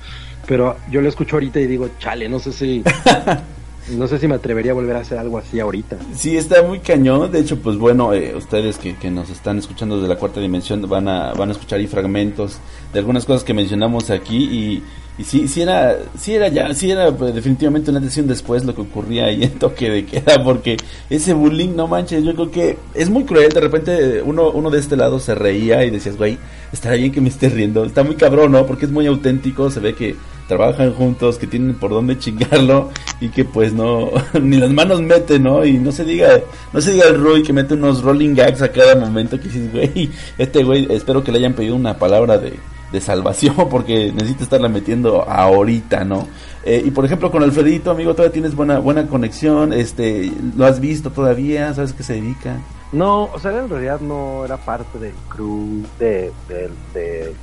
[0.47, 2.83] Pero yo lo escucho ahorita y digo, chale, no sé si...
[3.90, 5.97] No sé si me atrevería a volver a hacer algo así ahorita.
[6.14, 7.31] Sí, está muy cañón.
[7.33, 10.88] De hecho, pues bueno, eh, ustedes que, que nos están escuchando desde la cuarta dimensión
[10.88, 12.59] van a, van a escuchar ahí fragmentos
[12.92, 14.37] de algunas cosas que mencionamos aquí.
[14.37, 14.83] Y
[15.18, 18.75] Y sí, sí era, sí era ya, sí era pues, definitivamente una decisión después lo
[18.75, 20.79] que ocurría ahí en toque de queda, porque
[21.11, 24.79] ese bullying, no manches, yo creo que es muy cruel, de repente uno, uno de
[24.79, 26.38] este lado se reía y decías, güey,
[26.73, 28.64] estaría bien que me esté riendo, está muy cabrón, ¿no?
[28.66, 30.16] Porque es muy auténtico, se ve que
[30.56, 34.10] trabajan juntos, que tienen por dónde chingarlo y que pues no,
[34.40, 35.64] ni las manos mete, ¿no?
[35.64, 36.40] Y no se diga,
[36.72, 39.72] no se diga el Rui que mete unos rolling gags a cada momento que dices,
[39.72, 42.58] güey, este güey, espero que le hayan pedido una palabra de
[42.92, 46.28] de salvación porque necesita estarla metiendo ahorita, ¿no?
[46.64, 50.78] Eh, y por ejemplo con Alfredito, amigo, todavía tienes buena buena conexión, este, lo has
[50.78, 52.60] visto todavía, sabes qué se dedica.
[52.92, 57.34] No, o sea, en realidad no era parte del crew de, de, de,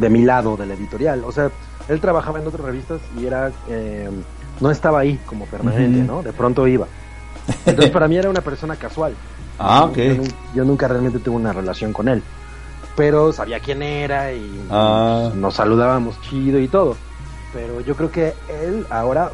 [0.00, 1.22] de mi lado, del editorial.
[1.24, 1.50] O sea,
[1.88, 4.08] él trabajaba en otras revistas y era, eh,
[4.60, 6.00] no estaba ahí como permanente.
[6.02, 6.22] ¿no?
[6.22, 6.86] De pronto iba.
[7.66, 9.14] Entonces para mí era una persona casual.
[9.56, 9.96] Ah, ok.
[10.52, 12.24] Yo nunca realmente tuve una relación con él.
[12.96, 15.30] Pero sabía quién era y Ah.
[15.32, 16.96] nos saludábamos chido y todo.
[17.52, 19.30] Pero yo creo que él ahora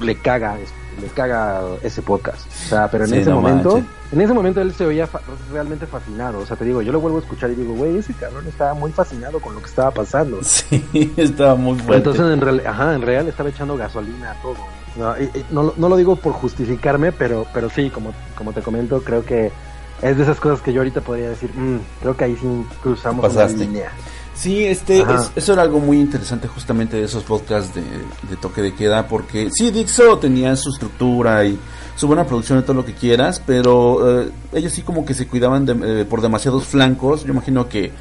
[0.00, 0.56] le caga,
[1.00, 2.46] le caga ese podcast.
[2.66, 5.20] O sea, pero en Sí, ese no momento, en ese momento él se oía fa-
[5.52, 6.38] realmente fascinado.
[6.40, 8.74] O sea, te digo, yo lo vuelvo a escuchar y digo, güey, ese cabrón estaba
[8.74, 10.38] muy fascinado con lo que estaba pasando.
[10.42, 11.96] Sí, estaba muy fuerte.
[12.10, 14.56] Entonces, en real, ajá, en real estaba echando gasolina a todo.
[14.96, 18.52] No, y- y no, lo- no lo digo por justificarme, pero, pero sí, como, como
[18.52, 19.50] te comento, creo que
[20.02, 23.24] es de esas cosas que yo ahorita podría decir, "Mm, creo que ahí sí cruzamos
[23.24, 23.90] una línea.
[24.34, 28.62] Sí, este, es- eso era algo muy interesante justamente de esos podcasts de, de toque
[28.62, 31.56] de queda, porque sí, Dixo tenía su estructura y
[31.96, 35.28] su buena producción de todo lo que quieras, pero eh, ellos sí como que se
[35.28, 37.22] cuidaban de- eh, por demasiados flancos.
[37.24, 37.92] Yo imagino que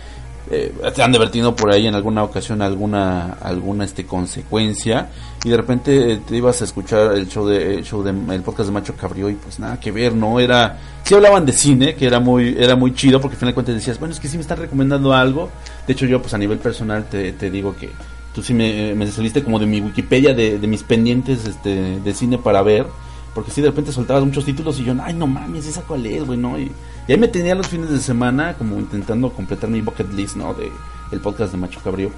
[0.51, 5.09] eh, te han divertido por ahí en alguna ocasión alguna alguna este consecuencia
[5.43, 8.41] y de repente eh, te ibas a escuchar el show de el show de el
[8.41, 11.95] podcast de Macho Cabrío y pues nada que ver no era sí hablaban de cine
[11.95, 14.27] que era muy era muy chido porque al final de cuentas decías bueno es que
[14.27, 15.49] sí me están recomendando algo
[15.87, 17.89] de hecho yo pues a nivel personal te, te digo que
[18.35, 22.13] tú sí me, me saliste como de mi Wikipedia de, de mis pendientes este de
[22.13, 22.85] cine para ver
[23.33, 26.25] porque sí de repente soltabas muchos títulos y yo ay no mames esa cuál es
[26.25, 26.69] güey no y,
[27.07, 30.53] y ahí me tenía los fines de semana como intentando completar mi bucket list no
[30.53, 30.71] de
[31.11, 32.09] el podcast de Macho Cabrío.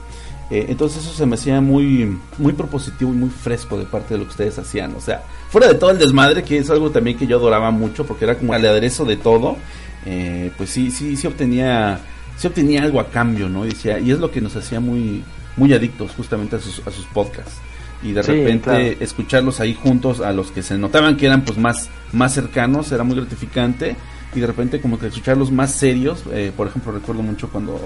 [0.52, 4.20] Eh, entonces eso se me hacía muy muy propositivo y muy fresco de parte de
[4.20, 4.94] lo que ustedes hacían.
[4.96, 8.06] O sea fuera de todo el desmadre que es algo también que yo adoraba mucho
[8.06, 9.58] porque era como el aderezo de todo
[10.06, 12.00] eh, pues sí sí sí obtenía
[12.38, 13.72] sí obtenía algo a cambio no y
[14.04, 15.24] y es lo que nos hacía muy
[15.58, 17.60] muy adictos justamente a sus a sus podcasts
[18.06, 18.84] y de Sí, repente claro.
[19.00, 23.04] escucharlos ahí juntos a los que se notaban que eran pues más más cercanos era
[23.04, 23.96] muy gratificante
[24.36, 27.80] y de repente como que escucharlos más serios eh, por ejemplo recuerdo mucho cuando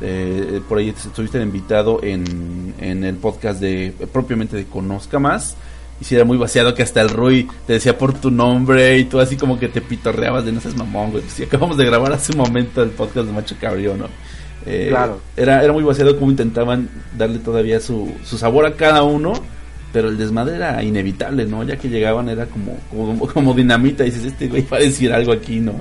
[0.00, 5.56] eh, por ahí estuviste invitado en, en el podcast de propiamente de Conozca Más
[6.00, 9.04] y si era muy vaciado que hasta el Rui te decía por tu nombre y
[9.04, 11.22] tú así como que te pitorreabas de no seas mamón, güey.
[11.28, 14.06] Si acabamos de grabar hace un momento el podcast de Macho Cabrío, ¿no?
[14.66, 15.20] Eh, Claro.
[15.36, 19.34] Era, era muy vaciado como intentaban darle todavía su, su sabor a cada uno,
[19.94, 21.62] pero el desmadre era inevitable, ¿no?
[21.62, 25.12] Ya que llegaban era como, como, como dinamita y dices, este güey va a decir
[25.12, 25.72] algo aquí, ¿no?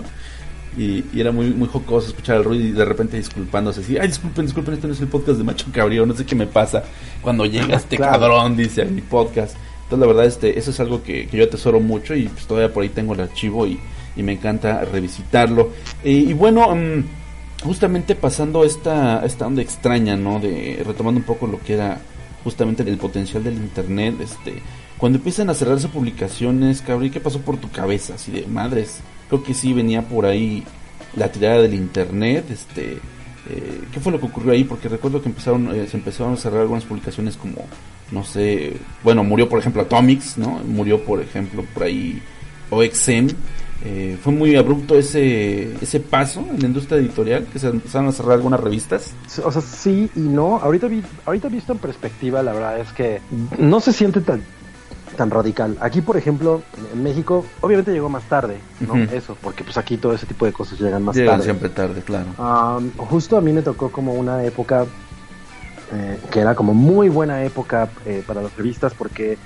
[0.77, 4.07] Y, y era muy muy jocoso escuchar al Rui y de repente disculpándose así, ay
[4.07, 6.83] disculpen, disculpen, este no es el podcast de Macho Cabrío, no sé qué me pasa
[7.21, 8.13] cuando llega este Claro.
[8.19, 9.55] cabrón, dice a mi podcast.
[9.83, 12.71] Entonces la verdad este, eso es algo que, que yo atesoro mucho y pues todavía
[12.73, 13.79] por ahí tengo el archivo y,
[14.15, 15.71] y me encanta revisitarlo.
[16.03, 17.03] Eh, y bueno, mm,
[17.63, 20.39] justamente pasando esta, esta onda extraña, ¿no?
[20.39, 21.99] De retomando un poco lo que era
[22.43, 24.61] justamente el potencial del internet, este,
[24.97, 28.15] cuando empiezan a cerrarse publicaciones, cabrón, ¿y ¿qué pasó por tu cabeza?
[28.15, 30.63] Así de madres, creo que sí venía por ahí
[31.15, 32.99] la tirada del internet, este,
[33.49, 34.63] eh, ¿qué fue lo que ocurrió ahí?
[34.63, 37.65] Porque recuerdo que empezaron, eh, se empezaron a cerrar algunas publicaciones como,
[38.11, 40.61] no sé, bueno, murió por ejemplo Atomics, ¿no?
[40.65, 42.21] Murió por ejemplo por ahí
[42.69, 43.29] OXM.
[43.85, 48.11] Eh, fue muy abrupto ese ese paso en la industria editorial que se empezaron a
[48.13, 49.11] cerrar algunas revistas.
[49.43, 50.57] O sea, sí y no.
[50.57, 53.19] Ahorita, vi- ahorita visto en perspectiva, la verdad es que
[53.57, 54.41] no se siente tan
[55.17, 55.77] tan radical.
[55.81, 58.95] Aquí, por ejemplo, en México, obviamente llegó más tarde, ¿no?
[58.95, 61.43] Eso, porque pues aquí todo ese tipo de cosas llegan más Llegan tarde.
[61.43, 62.27] siempre tarde, claro.
[62.97, 64.85] Justo a mí me tocó como una época
[65.93, 69.37] eh, que era como muy buena época eh, para las revistas porque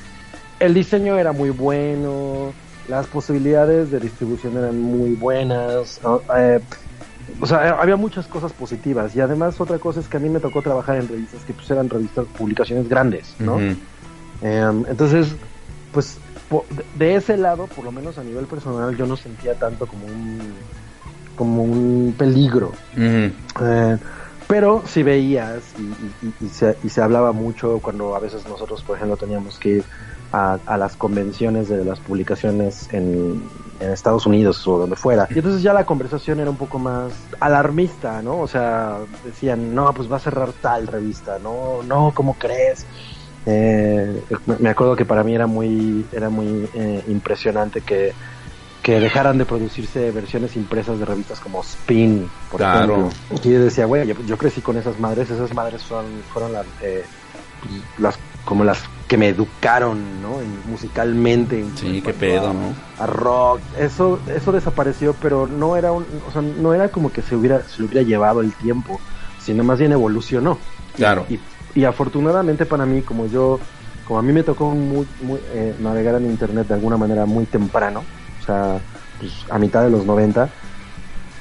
[0.60, 2.54] el diseño era muy bueno,
[2.88, 6.23] las posibilidades de distribución eran muy buenas, ¿no?
[6.36, 6.60] Eh,
[7.39, 10.39] o sea, había muchas cosas positivas y además otra cosa es que a mí me
[10.39, 13.58] tocó trabajar en revistas que pues eran revistas, publicaciones grandes, ¿no?
[14.42, 15.35] Em, entonces,
[15.92, 19.88] pues po- de- ese lado, por lo menos a nivel personal, yo no sentía tanto
[19.88, 20.56] como un
[21.35, 22.73] como un peligro.
[23.62, 23.98] Eh,
[24.48, 28.48] pero si veías y, y- y- y se, y se hablaba mucho cuando a veces
[28.48, 29.85] nosotros, por ejemplo, teníamos que ir
[30.32, 33.50] a, a las convenciones de las publicaciones en,
[33.80, 35.28] en Estados Unidos o donde fuera.
[35.30, 38.40] Y entonces ya la conversación era un poco más alarmista, ¿no?
[38.40, 42.86] O sea, decían, no, pues va a cerrar tal revista, no, no, ¿cómo crees?
[43.46, 44.25] Eh,
[44.60, 48.12] me- acuerdo que para mí era muy, era muy eh, impresionante que,
[48.84, 52.94] que dejaran de producirse versiones impresas de revistas como Spin, por Claro.
[52.94, 53.40] ejemplo.
[53.44, 56.65] Y yo decía, güey, yo, yo crecí con esas madres, esas madres fueron, fueron las,
[56.82, 57.06] eh,
[57.98, 60.41] las, como las que me educaron, ¿no?
[60.41, 61.60] En- musicalmente.
[61.60, 62.73] en Sí, qué pedo, a- ¿no?
[62.97, 63.62] a rock.
[63.77, 67.62] Eso, eso desapareció, pero no era un, o sea, no era como que se hubiera,
[67.67, 68.99] se lo hubiera llevado el tiempo,
[69.37, 70.60] sino más bien evolucionó.
[70.95, 71.25] Claro.
[71.29, 71.39] Y,
[71.73, 73.60] y afortunadamente para mí, como yo,
[74.03, 77.45] como a mí me tocó muy, muy, eh, navegar en internet de alguna manera muy
[77.45, 78.01] temprano,
[78.39, 78.81] o sea,
[79.19, 80.51] pues, a mitad de los 90,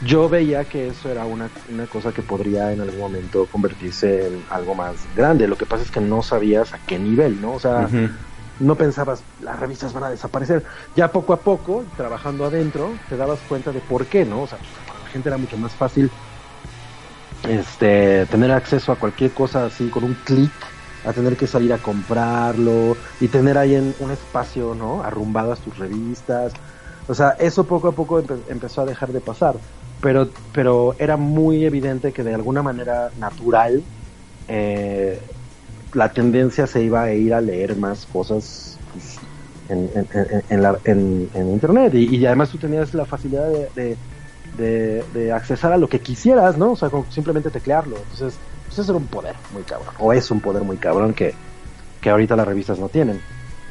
[0.01, 4.45] yo veía que eso era una, una cosa que podría en algún momento convertirse en
[4.49, 5.49] algo más grande.
[5.49, 7.55] Lo que pasa es que no sabías a qué nivel, ¿no?
[7.55, 7.93] O sea,
[8.59, 10.65] no pensabas, las revistas van a desaparecer.
[10.95, 14.43] Ya poco a poco, trabajando adentro, te dabas cuenta de por qué, ¿no?
[14.43, 16.15] O sea, para la gente era mucho más fácil
[17.43, 20.65] este tener acceso a cualquier cosa así con un clic
[21.03, 25.03] a tener que salir a comprarlo y tener ahí en un espacio, ¿no?
[25.03, 26.53] Arrumbadas tus revistas.
[27.07, 29.61] O sea, eso poco a poco empe- empezó a dejar de pasar.
[30.01, 33.83] Pero, pero era muy evidente que de alguna manera natural
[34.49, 35.19] eh,
[35.95, 39.19] la tendencia se iba a ir a leer más cosas pues,
[39.69, 39.91] en,
[40.51, 43.97] en, la- en- internet y, además tú tenías la facilidad de,
[44.59, 46.73] de, accesar a lo que quisieras, ¿no?
[46.73, 47.97] O sea, simplemente teclearlo.
[47.97, 51.35] Entonces, pues eso era un poder muy cabrón, o es un poder muy cabrón que,
[52.01, 53.21] que ahorita las revistas no tienen.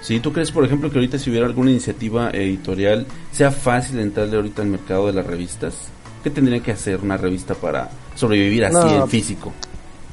[0.02, 4.36] Sí, ¿tú crees, por ejemplo, que ahorita si hubiera alguna iniciativa editorial, sea fácil entrarle
[4.36, 5.90] ahorita al mercado de las revistas?
[6.26, 9.04] ¿Qué tendría que hacer una revista para sobrevivir así No.
[9.04, 9.54] en físico?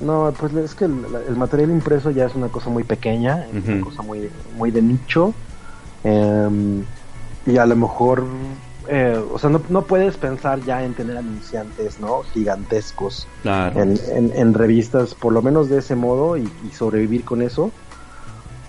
[0.00, 3.66] No, pues es que el, el material impreso ya es una cosa muy pequeña, es
[3.66, 5.32] una cosa muy, muy de nicho.
[6.04, 6.84] em,
[7.46, 8.24] y a lo mejor,
[8.88, 12.22] eh, o sea, no, no puedes pensar ya en tener anunciantes, ¿no?
[12.34, 13.80] Gigantescos Claro.
[13.80, 17.70] en, en, en revistas, por lo menos de ese modo, y, y sobrevivir con eso.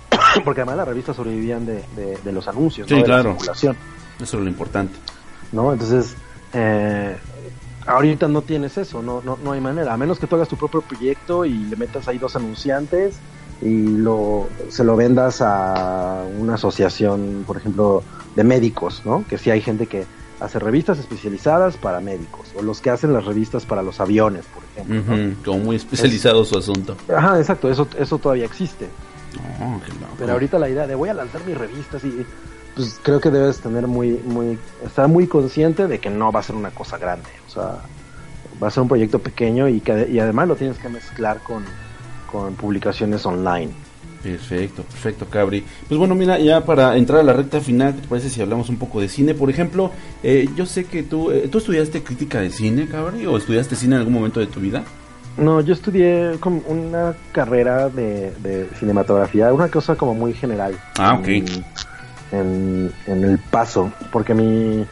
[0.46, 3.02] Porque además las revistas sobrevivían de, de- de los anuncios, Sí, ¿no?
[3.02, 3.76] De la circulación.
[4.22, 4.96] Eso es lo importante.
[5.52, 5.74] ¿no?
[5.74, 6.16] Entonces,
[6.54, 7.18] eh,
[7.86, 10.58] ahorita no tienes eso, no, no, no hay manera, a menos que tú hagas tu
[10.58, 13.16] propio proyecto y le metas ahí dos anunciantes
[13.62, 18.04] y lo, se lo vendas a una asociación, por ejemplo,
[18.36, 19.26] de médicos, ¿no?
[19.28, 20.06] Que sí hay gente que
[20.40, 24.64] hace revistas especializadas para médicos, o los que hacen las revistas para los aviones, por
[24.64, 25.36] ejemplo.
[25.46, 26.98] Como muy especializado su asunto.
[27.16, 28.90] Ajá, exacto, eso, eso todavía existe.
[29.62, 29.92] Oh, qué.
[30.18, 32.26] Pero ahorita la idea de voy a lanzar mis revistas y
[32.76, 36.44] pues creo que debes tener muy, muy, estar muy consciente de que no va a
[36.44, 37.30] ser una cosa grande.
[37.48, 37.78] O sea,
[38.62, 41.64] va a ser un proyecto pequeño y que y además lo tienes que mezclar con,
[42.32, 43.72] con publicaciones online.
[44.24, 45.66] Perfecto, perfecto, Cabri.
[45.88, 48.70] Pues bueno, mira, ya para entrar a la recta final, ¿qué te parece si hablamos
[48.70, 49.34] un poco de cine?
[49.34, 49.92] Por ejemplo,
[50.24, 53.26] eh, yo sé que tú, eh, ¿tú estudiaste crítica de cine, Cabri?
[53.26, 54.84] ¿O estudiaste cine en algún momento de tu vida?
[55.38, 60.80] No, yo estudié como una carrera de, de cinematografía, una cosa como muy general.
[60.98, 61.28] Ah, ok.
[61.28, 61.66] En,
[62.34, 64.86] en, en el paso, porque mi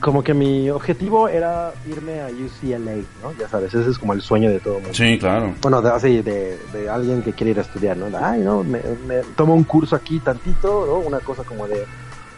[0.00, 3.32] como que mi objetivo era irme a UCLA, ¿no?
[3.40, 4.92] Ya sabes, ese es como el sueño de todo mundo.
[4.92, 5.54] Sí, claro.
[5.62, 8.06] Bueno, de, así, de, de alguien que quiere ir a estudiar, ¿no?
[8.18, 10.98] Ay, no, me, me tomo un curso aquí tantito, ¿no?
[10.98, 11.86] Una cosa como de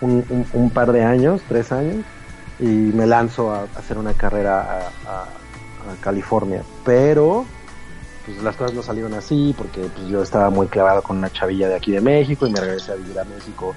[0.00, 2.04] un, un- un par de años, tres años,
[2.60, 6.62] y me lanzo a, a hacer una carrera a, a- a California.
[6.84, 7.46] Pero,
[8.26, 11.68] pues las cosas no salieron así, porque pues, yo estaba muy clavado con una chavilla
[11.68, 13.74] de aquí de México y me regresé a vivir a México.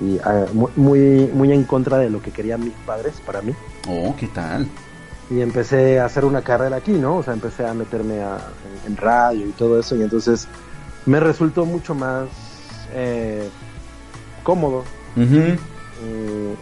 [0.00, 3.52] Y ah, mu- muy, muy en contra de lo que querían mis padres para mí
[3.88, 4.68] Oh, ¿qué tal?
[5.30, 7.16] y empecé a hacer una carrera aquí, ¿no?
[7.16, 8.38] O sea, empecé a meterme a-
[8.86, 10.46] en, en radio y todo eso y entonces
[11.06, 12.28] me resultó mucho más
[12.94, 13.48] eh,
[14.42, 14.84] cómodo
[15.16, 15.58] y,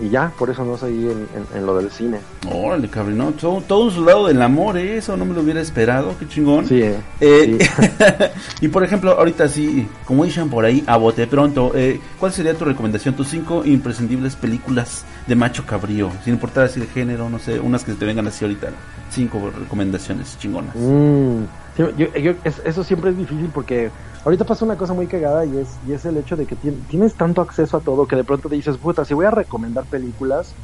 [0.00, 2.18] y ya, por eso no seguí en, en- en lo del cine.
[2.50, 4.96] Órale, cabrón, no, todo, todo un lado del amor, ¿eh?
[4.98, 6.66] eso no me lo hubiera esperado, qué chingón.
[6.66, 7.58] Sí, eh, Eh,
[8.60, 12.54] y por ejemplo, ahorita sí, como dicen por ahí, a bote pronto, eh, ¿cuál sería
[12.54, 13.14] tu recomendación?
[13.14, 17.84] Tus cinco imprescindibles películas de macho cabrío, sin importar así el género, no sé, unas
[17.84, 18.68] que te vengan así ahorita.
[19.10, 20.74] Cinco recomendaciones chingonas.
[20.76, 21.42] Mm,
[21.76, 23.92] sí, yo- yo- es- eso siempre es difícil porque
[24.24, 26.86] ahorita pasa una cosa muy cagada y es, y es el hecho de que tien-
[26.88, 29.86] tienes tanto acceso a todo que de pronto te dices, puta, si voy a recomendar
[29.86, 30.56] películas,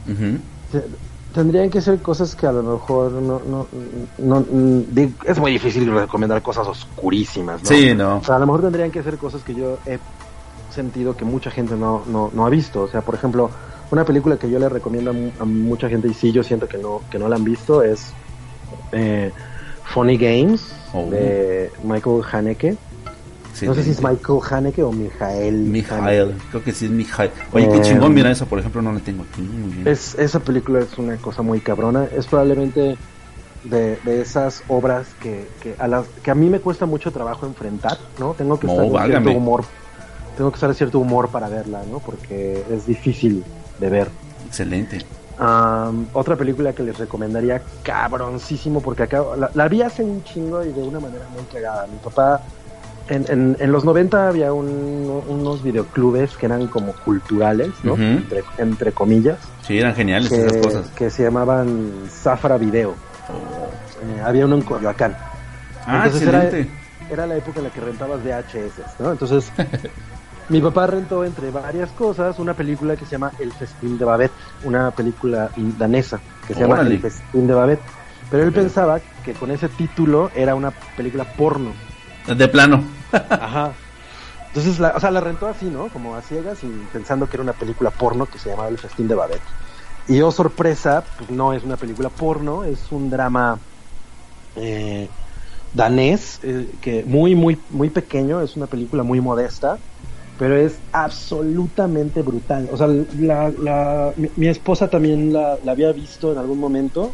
[0.71, 0.85] te-
[1.33, 3.69] tendrían que ser cosas que a lo mejor no, no,
[4.19, 4.47] no,
[5.27, 7.69] es muy difícil recomendar cosas oscurísimas, ¿no?
[7.69, 8.19] Sí, no.
[8.19, 10.01] O sea, a lo mejor tendrían que ser cosas que yo he
[10.69, 12.83] sentido que mucha gente no, no, no ha visto.
[12.83, 13.51] O sea, por ejemplo,
[13.91, 16.79] una película que yo le recomiendo a, a mucha gente y sí yo siento que
[16.79, 18.15] no, que no la han visto es
[18.93, 19.33] eh,
[19.93, 20.63] Funny Games
[20.95, 21.09] Oh.
[21.11, 22.77] de Michael Haneke.
[23.63, 25.55] No sé si es Michael Haneke o Mijael.
[25.55, 27.31] Mijael, creo que sí es Mijael.
[27.53, 29.41] Oye, qué Eh, chingón, mira, esa por ejemplo no la tengo aquí.
[29.43, 29.89] Muy bien.
[29.89, 32.07] Es, esa película es una cosa muy cabrona.
[32.17, 32.97] Es probablemente
[33.65, 37.47] de, de esas obras que, que, a las, que a mí me cuesta mucho trabajo
[37.47, 38.35] enfrentar, ¿no?
[38.35, 39.25] Tengo que No, estar válgame.
[39.27, 39.65] cierto humor.
[40.37, 41.99] Tengo que estar en cierto humor para verla, ¿no?
[42.01, 43.45] Porque es difícil
[43.79, 44.09] de ver.
[44.47, 44.99] Excelente.
[45.45, 50.63] Am, otra película que les recomendaría cabroncísimo porque acá la, la vi hace un chingo
[50.65, 51.87] y de una manera muy cagada.
[51.89, 52.41] Mi papá
[53.09, 57.97] en, en, en los 90 había un- unos videoclubes que eran como culturales, ¿no?
[57.97, 59.39] Entre, entre comillas.
[59.67, 60.87] Sí, eran geniales que, esas cosas.
[60.91, 62.91] que se llamaban Zafra Video.
[62.91, 65.17] Eh, había uno en Coyoacán.
[65.87, 66.73] Ah, Entonces era, excelente.
[67.11, 69.11] era la época en la que rentabas VHS, ¿no?
[69.11, 69.51] Entonces,
[70.53, 74.35] mi papá rentó entre varias cosas una película que se llama El Festín de Babette,
[74.65, 76.83] una película danesa que se llama.
[76.83, 77.83] El Festín de Babette.
[78.31, 81.73] Pero él pensaba que con ese título era una película porno.
[82.27, 82.85] De plano.
[83.13, 83.73] Ajá.
[84.49, 85.89] Entonces, la, o sea, la rentó así, ¿no?
[85.89, 89.09] Como a ciegas y pensando que era una película porno que se llamaba El Festín
[89.09, 89.43] de Babette.
[90.07, 93.59] Y oh sorpresa, pues no es una película porno, es un drama
[94.57, 95.09] eh,
[95.73, 99.79] danés, eh, que muy, muy, muy pequeño, es una película muy modesta,
[100.37, 102.69] pero es absolutamente brutal.
[102.73, 107.13] O sea, la, la- mi, mi esposa también la, la había visto en algún momento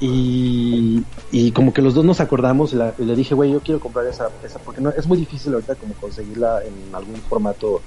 [0.00, 4.06] y, y como que los dos nos acordamos y, le dije, güey, yo quiero comprar
[4.06, 7.82] esa, esa porque no, es muy difícil ahorita como conseguirla en algún formato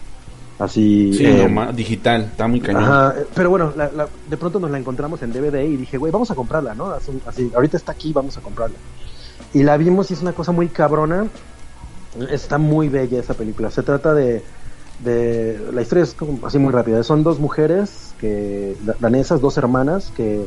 [0.59, 1.13] así.
[1.13, 2.83] Sí, eh, no, digital, está muy cañón.
[2.83, 3.73] Ajá, eh, pero bueno,
[4.27, 6.91] de pronto nos la encontramos en DVD y dije, güey, vamos a comprarla, ¿no?
[6.91, 8.77] Así, así, ahorita está aquí, vamos a comprarla.
[9.53, 11.29] Y la vimos y es una cosa muy cabrona.
[12.29, 13.69] Está muy bella esa película.
[13.71, 14.43] Se trata de,
[14.99, 17.03] de la historia es como así muy rápida.
[17.03, 20.45] Son dos mujeres que da- danesas, dos hermanas que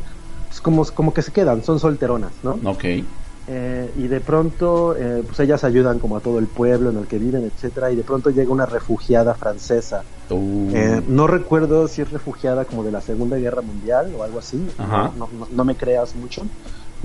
[0.50, 2.58] es como, como que se quedan, son solteronas, ¿no?
[2.70, 2.84] Ok.
[3.46, 7.06] Eh, y de pronto, eh, pues ellas ayudan como a todo el pueblo en el
[7.06, 7.90] que viven, etcétera.
[7.90, 10.02] Y de pronto llega una refugiada francesa.
[10.30, 10.70] Uh.
[10.74, 14.56] Eh, no recuerdo si es refugiada como de la Segunda Guerra Mundial o algo así.
[14.78, 16.42] No, no- no me creas mucho.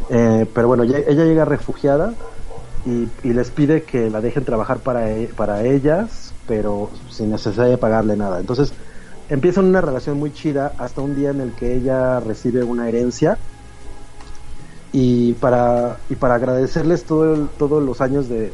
[0.09, 2.13] Eh, pero bueno, ella llega refugiada
[2.89, 7.65] y, y les pide que la dejen trabajar para, e- para ellas, pero sin necesidad
[7.67, 8.39] de pagarle nada.
[8.39, 8.73] Entonces
[9.29, 13.37] empiezan una relación muy chida hasta un día en el que ella recibe una herencia
[14.91, 18.51] y para y para agradecerles todo el- todos los años de, de,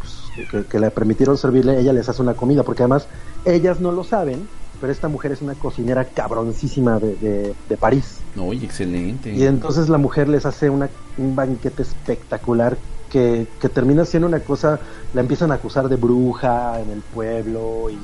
[0.00, 3.06] pues, que, que le permitieron servirle ella les hace una comida porque además
[3.44, 4.48] ellas no lo saben
[4.80, 9.32] pero esta mujer es una cocinera cabroncísima de, de, de París Oye, excelente.
[9.32, 12.76] y entonces la mujer les hace una, un banquete espectacular
[13.12, 14.80] que, que termina siendo una cosa,
[15.12, 17.98] la empiezan a acusar de bruja en el pueblo y,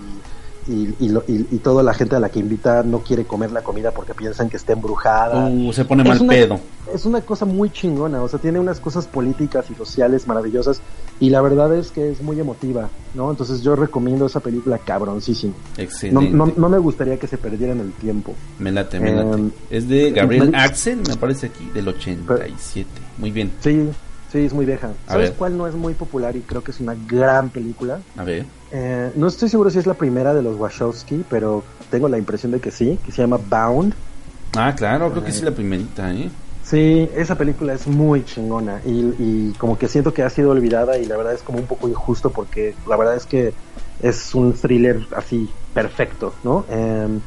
[0.71, 3.63] y, y, y- y toda la gente a la que invita no quiere comer la
[3.63, 5.47] comida porque piensan que está embrujada.
[5.49, 6.61] Uh, se pone Es mal una- pedo.
[6.95, 10.81] Es una cosa muy chingona, o sea, tiene unas cosas políticas y sociales maravillosas
[11.21, 13.31] y la verdad es que es muy emotiva, ¿no?
[13.31, 15.55] Entonces yo recomiendo esa película cabroncísimo.
[15.79, 16.31] Excelente.
[16.35, 18.35] no, no me gustaría que se perdiera en el tiempo.
[18.59, 19.37] Me late, me late.
[19.37, 22.89] Em, es de Gabriel me- Axel, me aparece aquí, del 87.
[23.19, 23.53] Muy bien.
[23.61, 23.89] Sí,
[24.33, 24.93] sí, es muy vieja.
[25.07, 25.39] A ¿Sabes ver.
[25.39, 28.01] cuál no es muy popular y creo que es una gran película?
[28.17, 28.45] A ver.
[28.71, 32.53] Eh, no estoy seguro si es la primera de los Wachowski, pero tengo la impresión
[32.53, 33.95] de que sí, que se llama Bound.
[34.57, 36.31] Ah, claro, creo que sí la primerita, ¿eh?
[36.65, 40.99] Sí, esa película es muy chingona y, y como que siento que ha sido olvidada
[40.99, 43.55] y la verdad es como un poco injusto porque la verdad es que
[44.03, 46.67] es un thriller así perfecto, ¿no?
[46.69, 47.21] Em,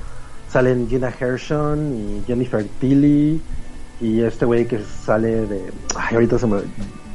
[0.51, 3.41] salen Gina Gershon y Jennifer Tilly
[4.01, 5.71] y este güey que sale de...
[5.95, 6.61] Ay, ahorita se me...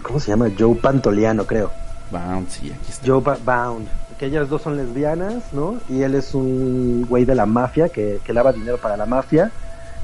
[0.03, 0.49] ¿Cómo se llama?
[0.59, 1.71] Joe Pantoliano, creo.
[2.11, 3.07] Bound, sí, aquí está.
[3.07, 3.89] Joe Ba- Bound.
[4.19, 5.75] Que ellas dos son lesbianas, ¿no?
[5.91, 9.51] Y él es un güey de la mafia que, que lava dinero para la mafia.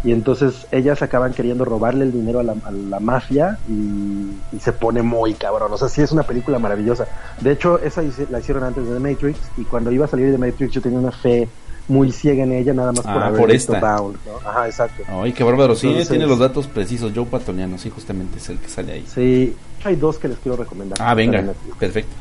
[0.05, 4.59] Y entonces ellas acaban queriendo robarle el dinero a la, a la mafia y, y
[4.61, 5.73] se pone muy cabrón.
[5.73, 7.07] O sea, sí es una película maravillosa.
[7.41, 10.39] De hecho, esa la hicieron antes de The Matrix y cuando iba a salir de
[10.39, 11.49] Matrix yo tenía una fe
[11.89, 13.97] muy ciega en ella, nada más por Ah, haber por visto esta.
[13.97, 14.17] Bound.
[14.27, 14.49] ¿no?
[14.49, 15.03] Ajá, exacto.
[15.09, 15.75] Ay, qué bárbaro.
[15.75, 17.13] Sí, Entonces- tiene los datos precisos.
[17.15, 19.07] Joe Patoliano, sí, justamente es el que sale ahí.
[19.13, 19.55] Sí,
[19.85, 20.99] hay dos que les quiero recomendar.
[21.01, 21.45] Ah, venga,
[21.79, 22.13] perfecto.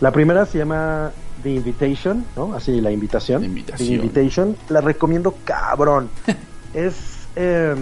[0.00, 1.10] La primera se llama
[1.42, 2.54] The Invitation, ¿no?
[2.54, 3.44] Así, la invitación.
[3.44, 3.88] invitación.
[3.88, 4.56] The Invitation.
[4.68, 6.08] La recomiendo cabrón.
[6.74, 6.94] es,
[7.36, 7.74] eh,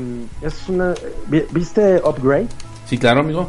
[0.42, 0.94] es una...
[1.28, 2.46] vi- ¿Viste Upgrade?
[2.86, 3.48] Sí, claro, amigo.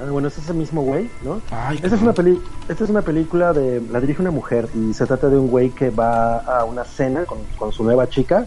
[0.00, 1.40] Ah, bueno, es ese mismo güey, ¿no?
[1.50, 3.82] Ay, esta, es una peli esta es una película de...
[3.90, 7.24] La dirige una mujer y se trata de un güey que va a una cena
[7.24, 8.46] con, con su nueva chica.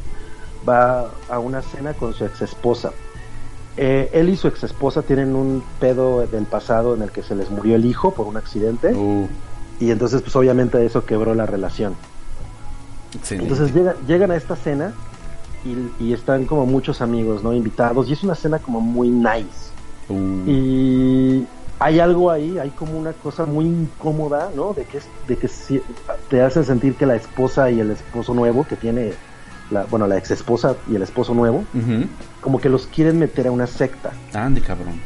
[0.67, 2.91] Va a una cena con su ex esposa.
[3.77, 7.35] Eh, él y su ex esposa tienen un pedo del pasado en el que se
[7.35, 8.93] les murió el hijo por un accidente.
[8.93, 9.27] Uh.
[9.79, 11.95] Y entonces, pues obviamente eso quebró la relación.
[13.15, 13.51] Excelente.
[13.51, 14.93] Entonces llega- llegan a esta cena
[15.65, 17.53] y, y están como muchos amigos, ¿no?
[17.53, 18.07] Invitados.
[18.07, 19.70] Y es una cena como muy nice.
[20.11, 20.43] Uh.
[20.49, 21.47] Y,
[21.79, 24.73] hay algo ahí, hay como una cosa muy incómoda, ¿no?
[24.73, 25.81] De que, es, de que si-
[26.29, 29.13] te hace sentir que la esposa y el esposo nuevo que tiene,
[29.71, 31.63] la, bueno, la ex esposa y el esposo nuevo,
[32.39, 34.11] como que los quieren meter a una secta.
[34.33, 34.99] Ande, cabrón.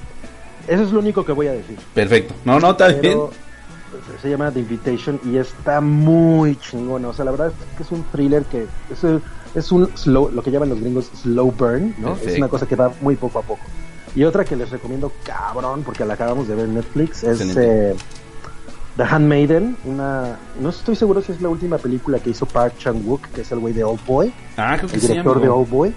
[0.68, 1.78] Eso es lo único que voy a decir.
[1.93, 2.34] Perfecto.
[2.43, 3.20] No, no, está bien.
[4.22, 7.08] Se llama The Invitation y está muy chingona.
[7.08, 9.03] O sea, la verdad es que es un thriller que es,
[9.56, 12.18] es un slow, lo que llaman los gringos slow burn, ¿no?
[12.18, 13.62] Es una cosa que va muy poco a poco.
[14.16, 17.95] Y otra que les recomiendo cabrón, porque la acabamos de ver en Netflix, es eh,
[18.95, 20.38] The Handmaiden, una...
[20.59, 23.59] No estoy seguro si es la última película que hizo Park Chan-wook, que es el
[23.59, 24.34] güey de Old Boy.
[24.55, 25.49] Ah, creo que el director de.
[25.49, 25.93] Old Boy.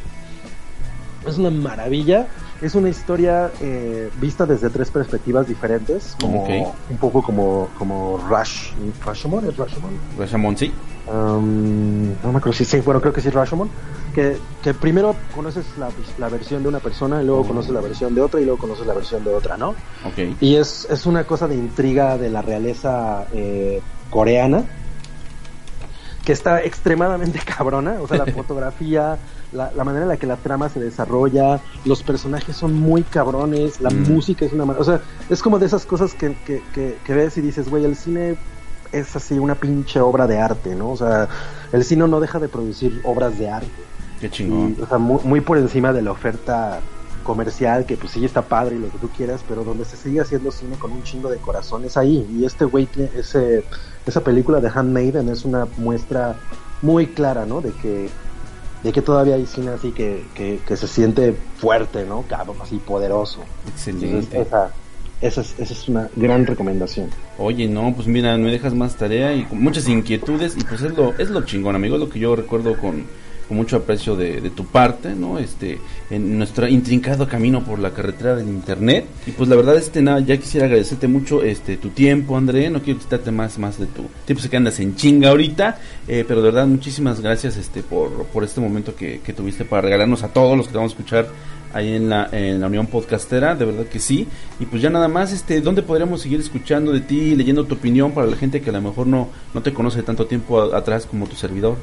[1.26, 2.26] Es una maravilla.
[2.60, 8.72] Es una historia eh, vista desde tres perspectivas diferentes, como un poco como, como Rush.
[9.06, 9.48] ¿Rashomon?
[9.48, 9.92] ¿Es Rashomon?
[10.18, 10.72] Rashomon, sí.
[11.10, 13.70] Um, no me acuerdo si sí, bueno, creo que sí, Rashomon.
[14.14, 15.88] Que, que primero conoces la,
[16.18, 18.86] la versión de una persona, y luego conoces la versión de otra, y luego conoces
[18.86, 19.70] la versión de otra, ¿no?
[20.04, 20.36] Ok.
[20.40, 23.80] Y es, es una cosa de intriga de la realeza eh,
[24.10, 24.64] coreana
[26.24, 27.96] que está extremadamente cabrona.
[28.02, 29.16] O sea, la fotografía,
[29.52, 33.80] la, la manera en la que la trama se desarrolla, los personajes son muy cabrones,
[33.80, 34.12] la Mm.
[34.12, 34.64] música es una...
[34.64, 35.00] O sea,
[35.30, 38.36] es como de esas cosas que, que, que, que ves y dices, güey, el cine
[38.92, 40.90] es así una pinche obra de arte, ¿no?
[40.90, 41.28] O sea,
[41.72, 43.82] el cine no deja de producir obras de arte.
[44.20, 44.76] Qué chingón.
[44.78, 46.80] Y, o sea, muy, muy por encima de la oferta
[47.28, 50.20] comercial, que pues sí está padre y lo que tú quieras, pero donde se sigue
[50.20, 52.26] haciendo cine con un chingo de corazón es ahí.
[52.32, 53.64] Y este güey, ese,
[54.06, 56.36] esa película de Handmaiden es una muestra
[56.80, 57.60] muy clara, ¿no?
[57.60, 58.08] De que,
[58.82, 62.24] de que todavía hay cine así que, que, que se siente fuerte, ¿no?
[62.26, 63.40] Cabrón, así poderoso.
[63.68, 64.06] Excelente.
[64.06, 64.70] Entonces, esa,
[65.20, 67.08] esa, es, esa es una gran recomendación.
[67.38, 70.96] Oye, no, pues mira, me dejas más tarea y con muchas inquietudes y pues es
[70.96, 73.04] lo, es lo chingón, amigo, es lo que yo recuerdo con,
[73.48, 75.38] con mucho aprecio de, de tu parte, ¿no?
[75.38, 75.78] Este,
[76.10, 79.06] en nuestro intrincado camino por la carretera del internet.
[79.26, 82.80] Y pues la verdad, este, nada, ya quisiera agradecerte mucho este tu tiempo, André, no
[82.82, 86.42] quiero quitarte más, más de tu tiempo, sé que andas en chinga ahorita, eh, pero
[86.42, 90.28] de verdad, muchísimas gracias este por, por este momento que, que tuviste para regalarnos a
[90.28, 91.28] todos los que te vamos a escuchar
[91.72, 94.26] ahí en la, en la Unión Podcastera, de verdad que sí.
[94.60, 98.12] Y pues ya nada más, este, ¿dónde podríamos seguir escuchando de ti, leyendo tu opinión
[98.12, 101.26] para la gente que a lo mejor no, no te conoce tanto tiempo atrás como
[101.26, 101.76] tu servidor?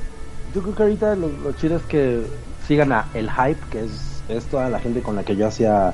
[0.53, 2.21] Yo creo que ahorita lo, chido es que
[2.67, 5.93] sigan a El Hype, que es, es toda la gente con la que yo hacía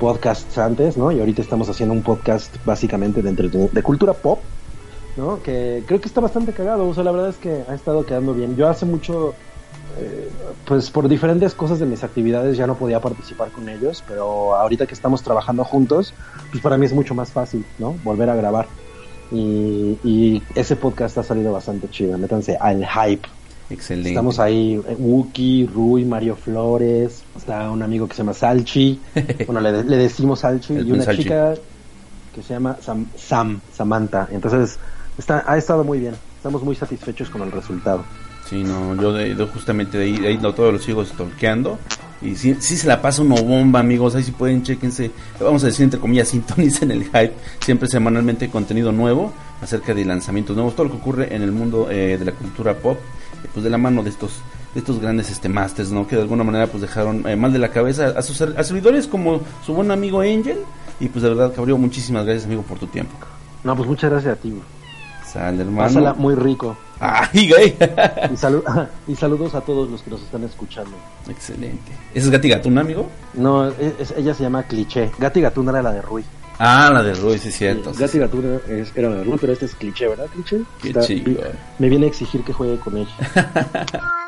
[0.00, 1.12] podcasts antes, ¿no?
[1.12, 4.40] Y ahorita estamos haciendo un podcast básicamente de, de cultura pop,
[5.16, 5.42] ¿no?
[5.42, 8.34] Que creo que está bastante cagado, o sea, la verdad es que ha estado quedando
[8.34, 8.56] bien.
[8.56, 9.34] Yo hace mucho,
[9.98, 10.30] eh,
[10.64, 14.86] pues por diferentes cosas de mis actividades ya no podía participar con ellos, pero ahorita
[14.86, 16.14] que estamos trabajando juntos,
[16.50, 17.94] pues para mí es mucho más fácil, ¿no?
[18.04, 18.66] Volver a grabar.
[19.32, 23.28] Y, y ese podcast ha salido bastante chido, métanse al hype.
[23.70, 24.08] Excelente.
[24.08, 29.00] Estamos ahí, eh, Wookie, Rui, Mario Flores, está un amigo que se llama Salchi,
[29.46, 31.22] bueno, le, le decimos Salchi, El y una Salchi.
[31.22, 31.54] chica
[32.34, 34.28] que se llama Sam, Sam, Samantha.
[34.32, 34.78] Entonces,
[35.18, 38.04] está, ha estado muy bien, estamos muy satisfechos con el resultado.
[38.50, 41.78] Sí, no, yo de, de justamente de ahí, de ahí no, todos los sigo stalkeando.
[42.20, 44.16] Y sí, sí se la pasa uno bomba, amigos.
[44.16, 45.12] Ahí si pueden, chequense.
[45.38, 47.32] Vamos a decir entre comillas, sintonicen el hype.
[47.60, 49.32] Siempre semanalmente contenido nuevo
[49.62, 50.74] acerca de lanzamientos nuevos.
[50.74, 52.98] Todo lo que ocurre en el mundo eh, de la cultura pop.
[53.44, 54.40] eh, pues de la mano de estos
[54.74, 56.08] de estos grandes este masters, ¿no?
[56.08, 59.06] Que de alguna manera pues dejaron eh, mal de la cabeza a sus a servidores
[59.06, 60.58] como su buen amigo Angel.
[60.98, 63.12] Y pues de verdad, Cabrillo, muchísimas gracias, amigo, por tu tiempo.
[63.62, 64.52] No, pues muchas gracias a ti.
[65.24, 65.88] Sale, hermano.
[65.88, 66.76] Pásala muy rico.
[67.00, 67.68] ¡Ay, güey!
[67.70, 70.92] y, salu- y saludos a todos los que nos están escuchando.
[71.28, 71.92] Excelente.
[72.14, 73.08] ¿Ese es Gati Gatún, amigo?
[73.34, 75.10] No, es- ella se llama Cliché.
[75.18, 76.22] Gatti Gatún era la de Rui.
[76.62, 77.90] Ah, la de Roy, sí cierto.
[77.98, 80.60] Gatti Gatún era, es- era la de Rui, pero este es Cliché, ¿verdad, Cliché?
[80.82, 81.06] Qué Está-.
[81.78, 83.10] Me viene a exigir que juegue con ella.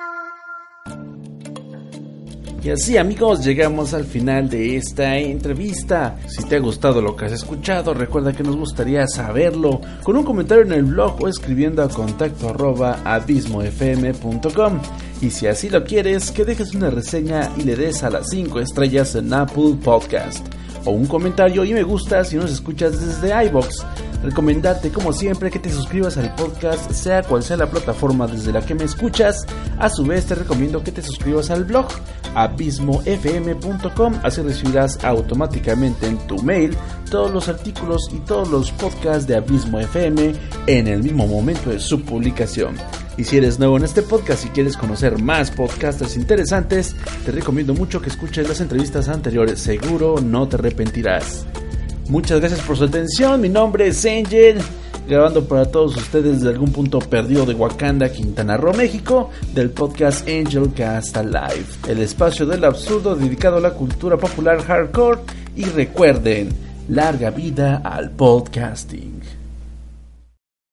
[2.64, 6.16] Y así amigos, llegamos al final de esta entrevista.
[6.28, 10.22] Si te ha gustado lo que has escuchado, recuerda que nos gustaría saberlo con un
[10.22, 14.80] comentario en el blog o escribiendo a contacto arroba abismofm.com.
[15.20, 18.60] Y si así lo quieres, que dejes una reseña y le des a las 5
[18.60, 20.46] estrellas en Apple Podcast.
[20.84, 23.84] O un comentario y me gusta si nos escuchas desde iBox.
[24.22, 28.60] Recomendarte como siempre que te suscribas al podcast, sea cual sea la plataforma desde la
[28.60, 29.46] que me escuchas.
[29.78, 31.86] A su vez te recomiendo que te suscribas al blog
[32.34, 36.76] abismofm.com, así recibirás automáticamente en tu mail
[37.10, 40.34] todos los artículos y todos los podcasts de Abismo FM
[40.66, 42.76] en el mismo momento de su publicación.
[43.16, 47.74] Y si eres nuevo en este podcast y quieres conocer más podcasters interesantes, te recomiendo
[47.74, 51.46] mucho que escuches las entrevistas anteriores, seguro no te arrepentirás.
[52.08, 53.40] Muchas gracias por su atención.
[53.40, 54.58] Mi nombre es Angel,
[55.08, 60.26] grabando para todos ustedes de algún punto perdido de Wakanda, Quintana Roo, México, del podcast
[60.28, 65.20] Angel Cast Live, el espacio del absurdo dedicado a la cultura popular hardcore.
[65.54, 66.48] Y recuerden,
[66.88, 69.11] Larga vida al podcasting.